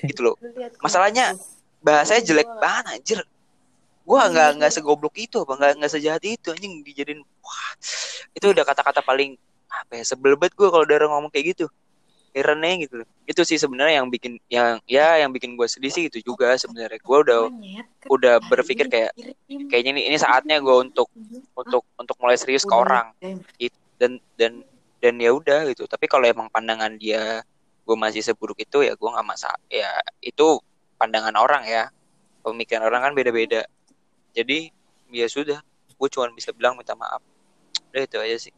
Gitu 0.06 0.22
loh. 0.22 0.36
Masalahnya 0.80 1.34
bahasanya 1.82 2.22
jelek 2.24 2.50
banget 2.62 2.86
anjir. 2.94 3.20
Gue 4.04 4.20
nggak 4.20 4.50
nggak 4.60 4.72
segoblok 4.72 5.16
itu 5.16 5.42
apa 5.42 5.54
nggak 5.56 5.72
nggak 5.80 5.92
sejahat 5.92 6.24
itu 6.24 6.54
anjing 6.54 6.86
dijadiin 6.86 7.22
wah. 7.42 7.70
Itu 8.36 8.52
udah 8.54 8.64
kata-kata 8.64 9.02
paling 9.02 9.36
apa 9.74 9.98
ya 9.98 10.04
sebel 10.06 10.38
gue 10.38 10.68
kalau 10.70 10.86
ada 10.86 10.96
orang 11.02 11.12
ngomong 11.18 11.32
kayak 11.34 11.58
gitu. 11.58 11.66
Herannya 12.34 12.90
gitu 12.90 12.94
loh. 13.02 13.08
Itu 13.30 13.46
sih 13.46 13.62
sebenarnya 13.62 14.02
yang 14.02 14.10
bikin 14.10 14.42
yang 14.50 14.82
ya 14.90 15.22
yang 15.22 15.30
bikin 15.30 15.54
gue 15.54 15.70
sedih 15.70 15.94
sih 15.94 16.10
itu 16.10 16.20
juga 16.22 16.58
sebenarnya. 16.58 17.00
Gue 17.02 17.18
udah 17.26 17.40
udah 18.10 18.36
berpikir 18.50 18.90
kayak 18.90 19.14
kayaknya 19.70 19.92
ini 19.98 20.02
ini 20.12 20.18
saatnya 20.18 20.58
gue 20.60 20.76
untuk 20.82 21.08
untuk 21.54 21.86
untuk 21.96 22.16
mulai 22.22 22.36
serius 22.36 22.66
ke 22.66 22.74
orang. 22.74 23.14
It- 23.58 23.82
dan 24.02 24.20
dan 24.36 24.66
dan 25.04 25.20
ya 25.20 25.36
udah 25.36 25.68
gitu. 25.68 25.84
Tapi 25.84 26.08
kalau 26.08 26.24
emang 26.24 26.48
pandangan 26.48 26.96
dia 26.96 27.44
gue 27.84 27.96
masih 28.00 28.24
seburuk 28.24 28.56
itu 28.64 28.80
ya 28.88 28.96
gue 28.96 29.10
nggak 29.12 29.28
masalah 29.28 29.60
ya 29.68 29.92
itu 30.24 30.64
pandangan 30.96 31.36
orang 31.36 31.68
ya. 31.68 31.92
Pemikiran 32.40 32.88
orang 32.88 33.12
kan 33.12 33.14
beda-beda. 33.16 33.68
Jadi 34.32 34.72
ya 35.12 35.28
sudah 35.28 35.60
gue 35.92 36.08
cuma 36.08 36.32
bisa 36.32 36.56
bilang 36.56 36.80
minta 36.80 36.96
maaf. 36.96 37.20
Udah 37.92 38.08
itu 38.08 38.18
aja 38.24 38.38
sih 38.40 38.56